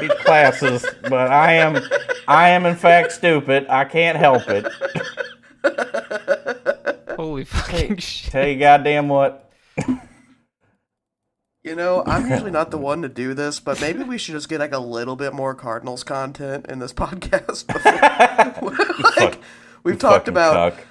[0.01, 1.79] be classes, but I am,
[2.27, 3.67] I am in fact stupid.
[3.69, 4.67] I can't help it.
[7.15, 8.33] Holy fucking shit.
[8.33, 9.53] Tell you goddamn what.
[11.63, 14.49] You know, I'm usually not the one to do this, but maybe we should just
[14.49, 17.69] get like a little bit more Cardinals content in this podcast.
[19.19, 19.43] like,
[19.83, 20.87] we've talked about, cuck.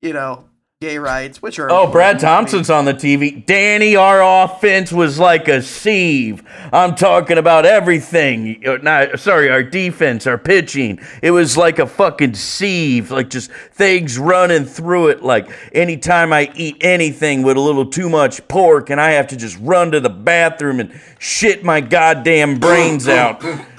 [0.00, 0.46] you know,
[0.82, 1.96] gay rights, which are Oh, Brad important.
[1.96, 3.46] I mean, Thompson's on the TV.
[3.46, 6.42] Danny, our offense was like a sieve.
[6.70, 8.62] I'm talking about everything.
[8.66, 10.98] Uh, Not, sorry, our defense, our pitching.
[11.22, 15.22] It was like a fucking sieve, like just things running through it.
[15.22, 19.36] Like anytime I eat anything with a little too much pork and I have to
[19.36, 23.42] just run to the bathroom and shit my goddamn brains out.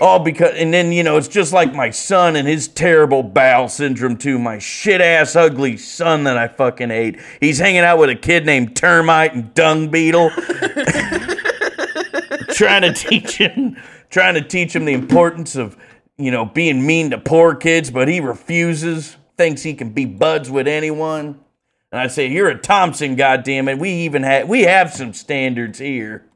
[0.00, 3.68] All because, and then, you know, it's just like my son and his terrible bowel
[3.68, 4.38] syndrome, too.
[4.38, 7.18] My shit ass, ugly son that I fucking hate.
[7.40, 10.30] He's hanging out with a kid named Termite and Dung Beetle.
[12.50, 13.76] trying to teach him,
[14.10, 15.76] trying to teach him the importance of,
[16.16, 20.50] you know, being mean to poor kids, but he refuses, thinks he can be buds
[20.50, 21.40] with anyone.
[21.90, 25.78] And I say, You're a Thompson, goddamn it We even have, we have some standards
[25.78, 26.27] here.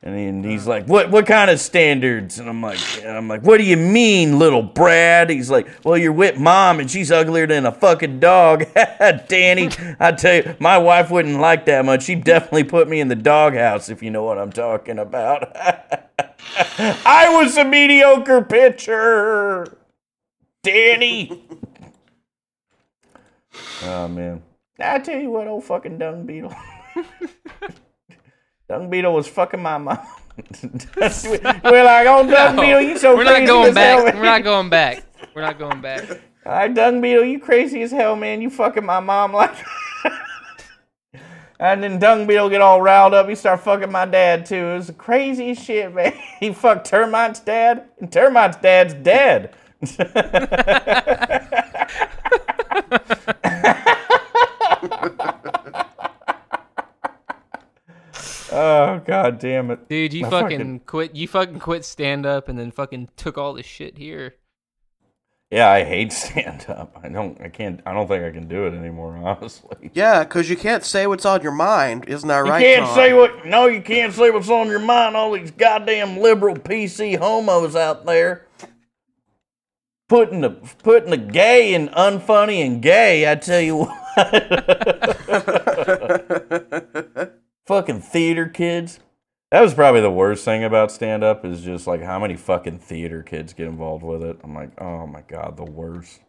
[0.00, 0.52] And uh-huh.
[0.52, 1.10] he's like, "What?
[1.10, 4.62] What kind of standards?" And I'm like, and "I'm like, what do you mean, little
[4.62, 8.64] Brad?" He's like, "Well, you're with mom, and she's uglier than a fucking dog."
[9.28, 9.70] Danny,
[10.00, 12.04] I tell you, my wife wouldn't like that much.
[12.04, 15.50] She'd definitely put me in the doghouse if you know what I'm talking about.
[16.78, 19.78] I was a mediocre pitcher,
[20.62, 21.42] Danny.
[23.82, 24.42] oh man,
[24.78, 26.54] I tell you what, old fucking dung beetle.
[28.68, 29.98] Dung Beetle was fucking my mom.
[30.62, 34.14] We're like, oh, Dung No, Beetle, you so We're crazy not going as hell, back.
[34.14, 34.22] man.
[34.22, 35.04] We're not going back.
[35.34, 36.08] We're not going back.
[36.46, 38.42] All right, Dung Beetle, you crazy as hell, man.
[38.42, 39.54] You fucking my mom like.
[41.58, 43.28] and then Dung Beetle get all riled up.
[43.28, 44.54] He start fucking my dad too.
[44.56, 46.14] It was the craziest shit, man.
[46.40, 49.54] He fucked Termite's dad, and Termite's dad's dead.
[58.52, 61.14] oh god damn it, Dude, you fucking, fucking- quit.
[61.16, 64.34] You fucking quit stand up and then fucking took all this shit here.
[65.50, 66.98] Yeah, I hate stand up.
[67.02, 67.40] I don't.
[67.40, 67.80] I can't.
[67.86, 69.16] I don't think I can do it anymore.
[69.24, 69.90] Honestly.
[69.94, 72.46] Yeah, because you can't say what's on your mind, isn't that right?
[72.46, 72.62] You right?
[72.76, 72.94] can't Tom?
[72.94, 73.46] say what.
[73.46, 75.16] No, you can't say what's on your mind.
[75.16, 78.44] All these goddamn liberal PC homos out there
[80.08, 80.50] putting the
[80.82, 83.30] putting the gay and unfunny and gay.
[83.30, 83.94] I tell you what,
[87.66, 89.00] fucking theater kids.
[89.50, 92.80] That was probably the worst thing about stand up is just like how many fucking
[92.80, 94.38] theater kids get involved with it.
[94.44, 96.20] I'm like, oh my god, the worst.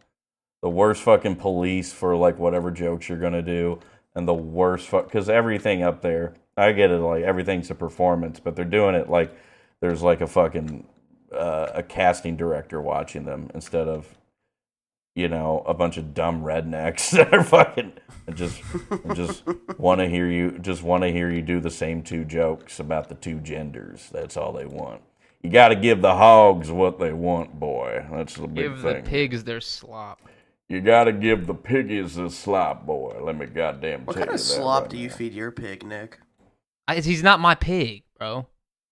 [0.62, 3.78] The worst fucking police for like whatever jokes you're gonna do,
[4.14, 6.34] and the worst fuck because everything up there.
[6.56, 9.34] I get it, like everything's a performance, but they're doing it like
[9.80, 10.86] there's like a fucking
[11.32, 14.14] uh, a casting director watching them instead of
[15.14, 17.92] you know a bunch of dumb rednecks that are fucking
[18.34, 18.62] just
[19.14, 19.44] just
[19.78, 23.08] want to hear you just want to hear you do the same two jokes about
[23.08, 24.08] the two genders.
[24.12, 25.02] That's all they want.
[25.42, 28.06] You got to give the hogs what they want, boy.
[28.12, 30.20] That's the big Give the pigs their slop.
[30.68, 33.18] You got to give the piggies the slop, boy.
[33.22, 35.14] Let me goddamn What tell kind of slop right do you now.
[35.14, 36.18] feed your pig, Nick?
[36.86, 38.46] I, he's not my pig, bro.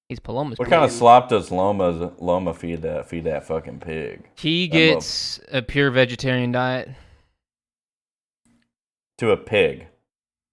[0.08, 0.72] He's Paloma's What pig.
[0.72, 4.28] kind of slop does Loma Loma feed that feed that fucking pig?
[4.36, 6.88] He gets a pure vegetarian diet.
[9.18, 9.88] To a pig.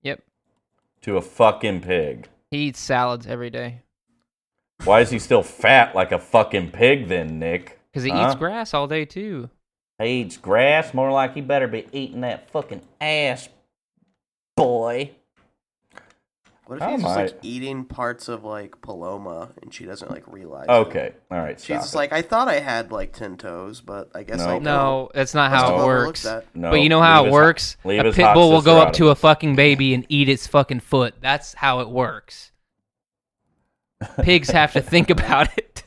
[0.03, 0.21] Yep.
[1.03, 2.27] To a fucking pig.
[2.51, 3.81] He eats salads every day
[4.83, 7.79] Why is he still fat like a fucking pig then, Nick?
[7.91, 8.27] because he Huh?
[8.27, 9.49] eats grass all day too.
[9.99, 13.47] He eats grass more like he better be eating that fucking ass,
[14.57, 15.11] boy.
[16.67, 20.27] What if I he's just like eating parts of like Paloma and she doesn't like
[20.27, 20.65] realize?
[20.67, 20.71] it?
[20.71, 21.13] Okay.
[21.29, 21.59] All right.
[21.59, 24.45] She's Stop just like, I thought I had like ten toes, but I guess No.
[24.45, 24.63] I don't.
[24.63, 26.25] No, that's not how all it works.
[26.55, 27.77] No, but you know how leave it works?
[27.83, 30.79] His, a pit bull will go up to a fucking baby and eat its fucking
[30.79, 31.15] foot.
[31.21, 32.51] That's how it works.
[34.21, 35.83] Pigs have to think about it.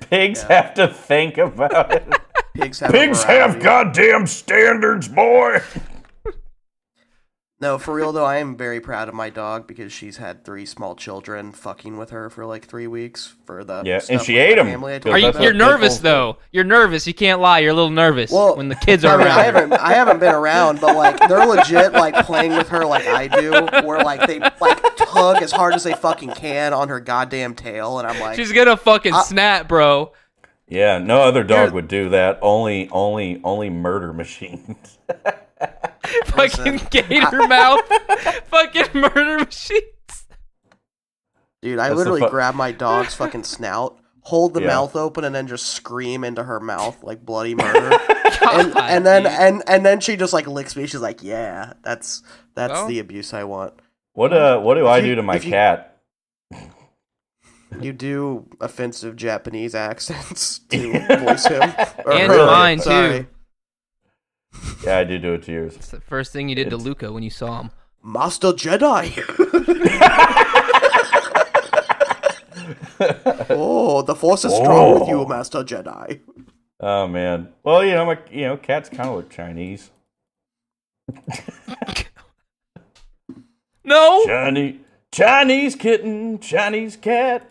[0.00, 2.06] Pigs have to think about it.
[2.54, 2.92] Pigs have.
[2.92, 5.60] Pigs have goddamn standards, boy.
[7.60, 10.64] No, for real though, I am very proud of my dog because she's had three
[10.64, 14.54] small children fucking with her for like three weeks for the Yeah, and she ate
[14.54, 14.66] them.
[14.68, 15.32] family I told Are you you?
[15.32, 15.44] that's about.
[15.44, 16.36] You're nervous pickles- though.
[16.52, 17.06] You're nervous.
[17.08, 17.58] You can't lie.
[17.58, 19.38] You're a little nervous Well, when the kids are I, mean, around.
[19.40, 23.08] I haven't I haven't been around, but like they're legit like playing with her like
[23.08, 23.50] I do,
[23.84, 27.98] where like they like tug as hard as they fucking can on her goddamn tail,
[27.98, 30.12] and I'm like, She's gonna fucking snap, bro.
[30.68, 32.38] Yeah, no other dog You're- would do that.
[32.40, 34.98] Only, only, only murder machines.
[36.26, 37.80] fucking gator mouth.
[38.46, 39.82] fucking murder machines.
[41.62, 44.66] dude, I That's literally fu- grab my dog's fucking snout, hold the Yeah.
[44.68, 47.98] mouth open, and then just scream into her mouth like bloody murder.
[48.50, 50.86] and, and then and and then she just like licks me.
[50.86, 52.22] She's like, "Yeah, that's
[52.54, 52.86] that's Well.
[52.88, 53.74] the abuse I want."
[54.14, 55.96] What uh, what do I you- do to my if you- cat?
[57.82, 61.60] You do offensive Japanese accents to voice him,
[62.06, 63.18] or And her, mine, sorry.
[63.20, 63.26] too.
[64.84, 65.76] Yeah, I did do it to yours.
[65.76, 67.70] It's the first thing you did to It's- Luca when you saw him.
[68.02, 69.10] Master Jedi.
[73.50, 75.26] oh, the Force is strong with you, Oh.
[75.26, 76.20] Master Jedi.
[76.80, 77.48] Oh man.
[77.64, 79.90] Well, you know, my you know, cats kind of look Chinese.
[83.84, 84.24] No.
[84.26, 84.76] Chinese,
[85.10, 87.50] Chinese kitten, Chinese cat.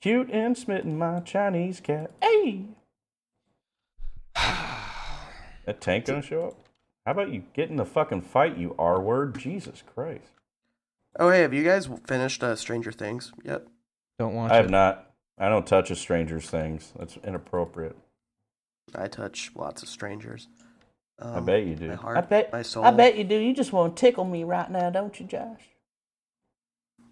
[0.00, 2.10] Cute and smitten, my Chinese cat.
[2.22, 2.64] Hey.
[5.66, 6.54] That tank gonna show up?
[7.06, 9.38] How about you get in the fucking fight, you R word?
[9.38, 10.30] Jesus Christ.
[11.18, 13.62] Oh, hey, have you guys finished uh, Stranger Things yet?
[14.18, 14.70] Don't watch I have it.
[14.70, 15.10] not.
[15.38, 16.92] I don't touch a stranger's things.
[16.98, 17.96] That's inappropriate.
[18.94, 20.48] I touch lots of strangers.
[21.20, 21.88] I Um, bet you do.
[21.88, 22.52] My heart, I bet.
[22.52, 22.84] my soul.
[22.84, 23.36] I bet you do.
[23.36, 25.60] You just want to tickle me right now, don't you, Josh?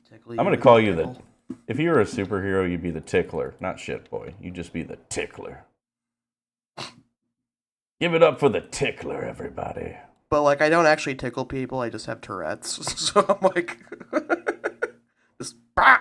[0.09, 1.17] tickle I'm gonna call my you the.
[1.67, 4.35] If you were a superhero, you'd be the tickler, not shit boy.
[4.41, 5.65] You'd just be the tickler.
[8.03, 9.97] Give it up for the tickler, everybody.
[10.29, 11.79] But like, I don't actually tickle people.
[11.79, 13.79] I just have Tourette's, so I'm like,
[15.41, 15.99] just bah!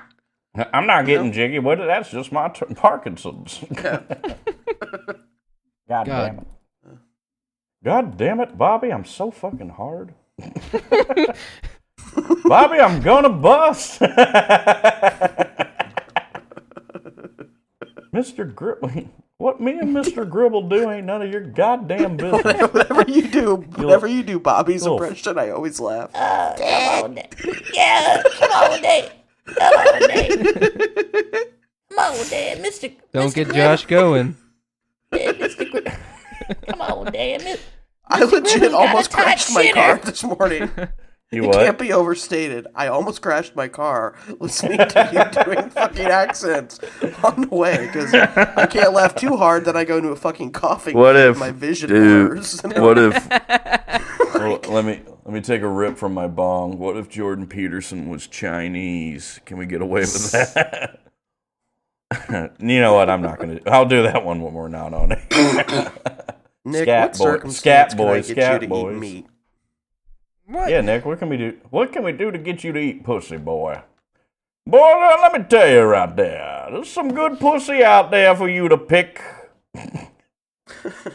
[0.73, 1.85] I'm not getting jiggy with it.
[1.85, 3.63] That's just my t- Parkinson's.
[3.71, 4.01] Yeah.
[5.87, 6.07] God, God.
[6.07, 6.47] damn it.
[7.83, 8.91] God damn it, Bobby!
[8.91, 10.15] I'm so fucking hard.
[12.45, 14.01] Bobby, I'm gonna bust.
[18.13, 18.53] Mr.
[18.53, 18.91] Gribble,
[19.37, 20.29] what me and Mr.
[20.29, 22.43] Gribble do ain't none of your goddamn business.
[22.73, 26.11] whatever you do, whatever you do, Bobby's You'll- impression, I always laugh.
[26.13, 27.35] Uh, come on, Dad.
[27.73, 29.11] Yeah, come on, Dad.
[29.45, 31.47] Come on, Dad.
[31.89, 32.57] Come on, Dad.
[32.59, 32.93] Mr.
[33.13, 33.35] Don't Mr.
[33.35, 33.53] get Gribble.
[33.55, 34.35] Josh going.
[35.11, 35.69] Dad, Mr.
[35.71, 35.91] Gribble.
[36.69, 37.43] Come on, Dad.
[37.43, 37.59] Mis-
[38.07, 39.73] I legit Gribble's almost crashed my shitter.
[39.73, 40.69] car this morning.
[41.33, 42.67] You It can't be overstated.
[42.75, 46.77] I almost crashed my car listening to you doing fucking accents
[47.23, 49.63] on the way because I can't laugh too hard.
[49.63, 50.97] Then I go into a fucking coughing.
[50.97, 52.61] What if, my vision dude, blurs?
[52.65, 53.29] What if?
[54.35, 56.77] well, let me let me take a rip from my bong.
[56.77, 59.39] What if Jordan Peterson was Chinese?
[59.45, 60.99] Can we get away with that?
[62.59, 63.09] you know what?
[63.09, 63.61] I'm not gonna.
[63.67, 65.19] I'll do that one when we're not on it.
[66.65, 68.93] Nick, Scat what boy- circumstance scat can I get scat you to boys.
[68.95, 69.25] eat meat?
[70.51, 70.69] What?
[70.69, 71.05] yeah, Nick.
[71.05, 71.57] What can we do?
[71.69, 73.81] What can we do to get you to eat pussy, boy?
[74.67, 78.49] Boy, now let me tell you right there, there's some good pussy out there for
[78.49, 79.21] you to pick.
[79.75, 80.09] I,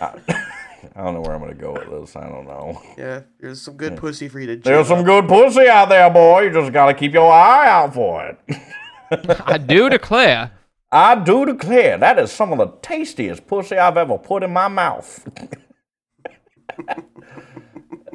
[0.97, 2.16] I don't know where I'm gonna go with this.
[2.16, 2.82] I don't know.
[2.97, 4.57] Yeah, there's some good pussy for you to.
[4.57, 5.05] There's chew some up.
[5.05, 6.45] good pussy out there, boy.
[6.45, 8.39] You just gotta keep your eye out for it.
[9.45, 10.53] I do declare.
[10.91, 14.68] I do declare that is some of the tastiest pussy I've ever put in my
[14.68, 15.28] mouth.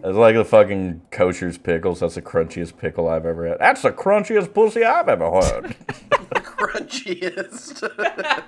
[0.04, 2.00] It's like the fucking kosher's pickles.
[2.00, 3.60] That's the crunchiest pickle I've ever had.
[3.60, 5.76] That's the crunchiest pussy I've ever had.
[6.36, 7.82] crunchiest.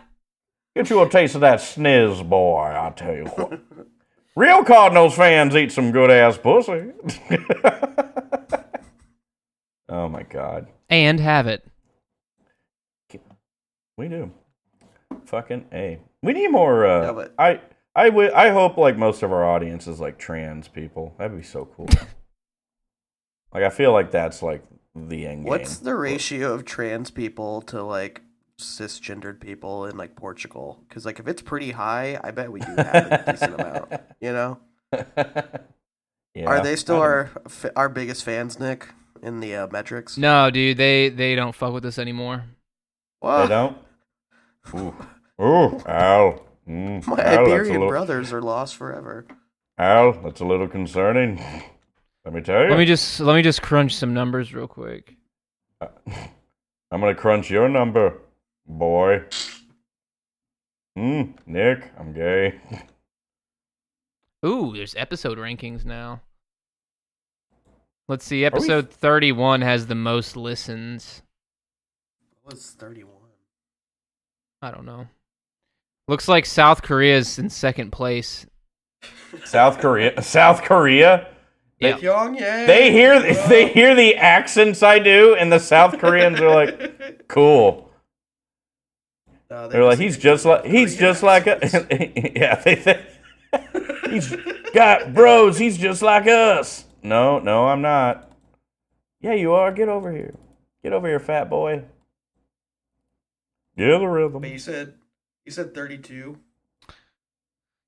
[0.75, 2.61] Get you a taste of that sniz, boy.
[2.63, 3.61] I tell you what.
[4.35, 6.91] Real Cardinals fans eat some good ass pussy.
[9.89, 11.63] oh my god, And have it.
[13.97, 14.31] we do.
[15.25, 15.99] Fucking a.
[16.23, 16.85] We need more.
[16.87, 17.61] Uh, Yeah, but- I
[17.95, 21.13] I wi- I hope like most of our audience is like trans people.
[21.17, 21.87] That'd be so cool.
[23.53, 24.63] like I feel like that's like
[24.95, 25.49] the end game.
[25.49, 28.21] What's the ratio of trans people to like
[28.59, 30.83] cisgendered people in like Portugal?
[30.87, 33.91] Because like if it's pretty high, I bet we do have a decent amount.
[34.19, 34.59] You know,
[36.35, 38.87] Yeah, are they still our f- our biggest fans, Nick,
[39.21, 40.17] in the uh, metrics?
[40.17, 42.45] No, dude, they they don't fuck with us anymore.
[43.21, 43.77] Well, They don't.
[44.75, 44.95] Ooh,
[45.39, 46.43] ooh, Al.
[46.67, 49.25] Mm, my Al, Iberian little- brothers are lost forever.
[49.77, 51.37] Al, that's a little concerning.
[52.25, 52.69] Let me tell you.
[52.69, 55.15] Let me just let me just crunch some numbers real quick.
[55.81, 58.19] I'm gonna crunch your number,
[58.65, 59.25] boy.
[60.95, 62.61] Hmm, Nick, I'm gay.
[64.45, 66.21] Ooh, there's episode rankings now.
[68.07, 68.41] Let's see.
[68.41, 71.23] we- Episode 31 has the most listens.
[72.43, 73.31] What was thirty one?
[74.61, 75.07] I don't know.
[76.07, 78.45] Looks like South Korea's in second place.
[79.45, 80.21] South Korea.
[80.21, 81.29] South Korea.
[81.79, 81.97] Yeah.
[81.97, 82.67] Pyongyang.
[82.67, 87.89] They hear they hear the accents I do, and the South Koreans are like, "Cool."
[89.49, 91.59] No, They're like, "He's just like he's just like a
[92.35, 93.01] yeah." They think
[94.09, 94.35] he's
[94.73, 95.57] got bros.
[95.57, 96.85] He's just like us.
[97.01, 98.31] No, no, I'm not.
[99.21, 99.71] Yeah, you are.
[99.71, 100.35] Get over here.
[100.83, 101.83] Get over here, fat boy.
[103.77, 104.41] Get the rhythm.
[104.41, 104.93] But you said
[105.45, 106.39] you said thirty two.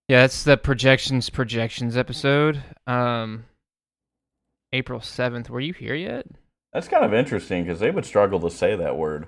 [0.08, 2.64] Yeah, that's the projections projections episode.
[2.88, 3.46] Um
[4.74, 5.50] April 7th.
[5.50, 6.28] Were you here yet?
[6.74, 9.28] That's kind of interesting because they would struggle to say that word.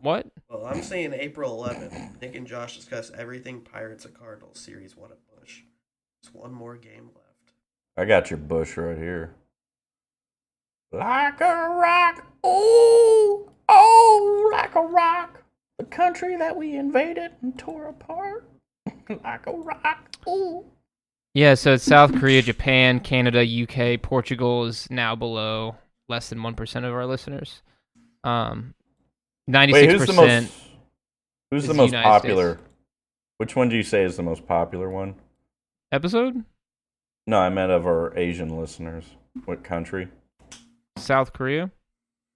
[0.00, 0.26] What?
[0.48, 2.20] Well, I'm saying April 11th.
[2.20, 5.60] Nick and Josh discuss everything Pirates and Cardinals series one at Busch.
[6.22, 7.52] There's one more game left.
[7.96, 9.34] I got your bush right here.
[10.90, 15.42] Like a rock, ooh, oh, like a rock.
[15.80, 18.44] The country that we invaded and tore apart.
[19.24, 20.62] like a rock, ooh.
[21.32, 25.76] Yeah, so it's South Korea, Japan, Canada, UK, Portugal is now below
[26.06, 27.62] less than 1% of our listeners.
[28.24, 28.74] Um
[29.48, 30.52] 96% Wait, who's the most?
[31.50, 32.56] Who's is the the most popular?
[32.56, 32.68] States.
[33.38, 35.14] Which one do you say is the most popular one?
[35.92, 36.44] episode?
[37.26, 39.06] No, I meant of our Asian listeners.
[39.46, 40.08] What country?
[40.98, 41.70] South Korea?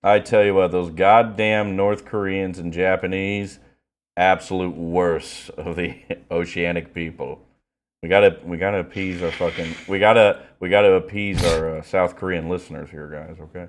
[0.04, 3.58] I tell you what, those goddamn North Koreans and Japanese,
[4.18, 5.96] absolute worst of the
[6.30, 7.40] oceanic people.
[8.02, 12.16] We gotta, we gotta appease our fucking, we gotta, we gotta appease our uh, South
[12.16, 13.40] Korean listeners here, guys.
[13.40, 13.66] Okay.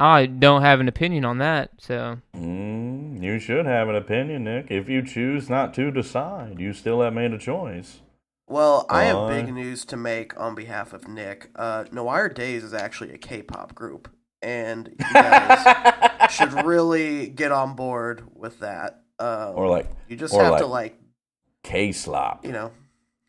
[0.00, 4.66] I don't have an opinion on that, so Mm, you should have an opinion, Nick.
[4.68, 8.00] If you choose not to decide, you still have made a choice.
[8.48, 11.50] Well, I have big news to make on behalf of Nick.
[11.54, 14.08] Uh, Noir Days is actually a K-pop group,
[14.42, 19.02] and you guys should really get on board with that.
[19.18, 21.00] Um, Or like you just have to like- like,
[21.62, 22.44] K slop.
[22.46, 22.72] you know,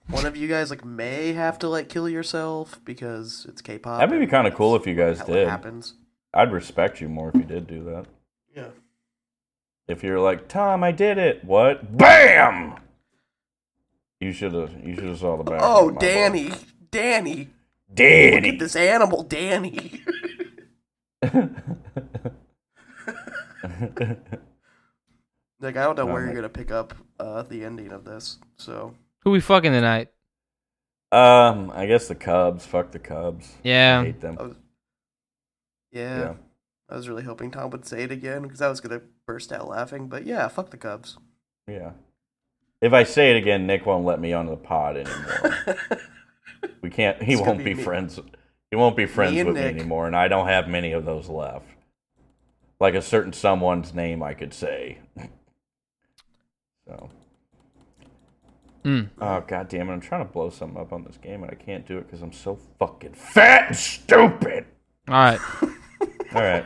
[0.09, 3.99] one of you guys like may have to like kill yourself because it's K-pop.
[3.99, 5.47] That would be kind of cool if you guys did.
[5.49, 5.95] Happens.
[6.33, 8.05] I'd respect you more if you did do that.
[8.55, 8.67] Yeah.
[9.89, 11.43] If you're like, Tom, I did it.
[11.43, 11.97] What?
[11.97, 12.75] Bam!
[14.21, 14.71] You should have.
[14.85, 15.59] You should have saw the back.
[15.61, 16.51] Oh, Danny,
[16.91, 17.49] Danny,
[17.89, 18.31] ball.
[18.35, 20.01] look at this animal, Danny.
[25.59, 28.39] Like I don't know where you're gonna pick up uh, the ending of this.
[28.57, 30.09] So who we fucking tonight?
[31.11, 32.65] um, I guess the Cubs.
[32.65, 33.47] Fuck the Cubs.
[33.63, 34.03] I Yeah.
[34.03, 34.37] hate them.
[34.39, 34.55] I was,
[35.91, 36.33] yeah, Yeah.
[36.89, 39.67] I was really hoping Tom would say it again because I was gonna burst out
[39.67, 40.07] laughing.
[40.07, 41.17] But yeah, fuck the Cubs.
[41.67, 41.91] Yeah.
[42.81, 45.77] If I say it again, Nick won't let me onto the pod anymore.
[46.81, 47.21] we can't.
[47.21, 48.19] He It's won't be, be me- friends.
[48.71, 51.27] He won't be friends and with me anymore, and I don't have many of those
[51.29, 51.65] left.
[52.79, 54.97] Like a certain someone's name I could say.
[56.87, 57.09] so.
[58.83, 59.09] Mm.
[59.19, 59.93] Oh god damn it!
[59.93, 62.23] I'm trying to blow something up on this game and I can't do it because
[62.23, 64.65] I'm so fucking fat and stupid.
[65.07, 65.39] All right.
[66.33, 66.65] All right,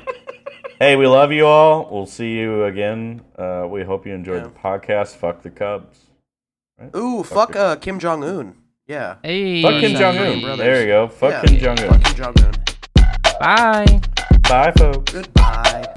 [0.79, 1.89] Hey, we love you all.
[1.91, 3.21] We'll see you again.
[3.37, 4.49] Uh, we hope you enjoyed Yeah.
[4.49, 5.15] the podcast.
[5.15, 6.01] Fuck the Cubs.
[6.95, 8.55] Ooh, Fuck fuck uh, Kim Jong Un.
[8.88, 9.15] Yeah.
[9.23, 9.61] Hey.
[9.63, 10.41] Fuck Kim Sounds Jong Un.
[10.41, 10.57] brothers.
[10.65, 11.07] There you go.
[11.07, 11.41] Fuck Yeah.
[11.43, 11.89] Kim Jong Un.
[11.89, 12.53] Fuck Kim Jong Un.
[13.39, 14.01] Bye.
[14.47, 15.11] Bye, folks.
[15.13, 15.93] Goodbye.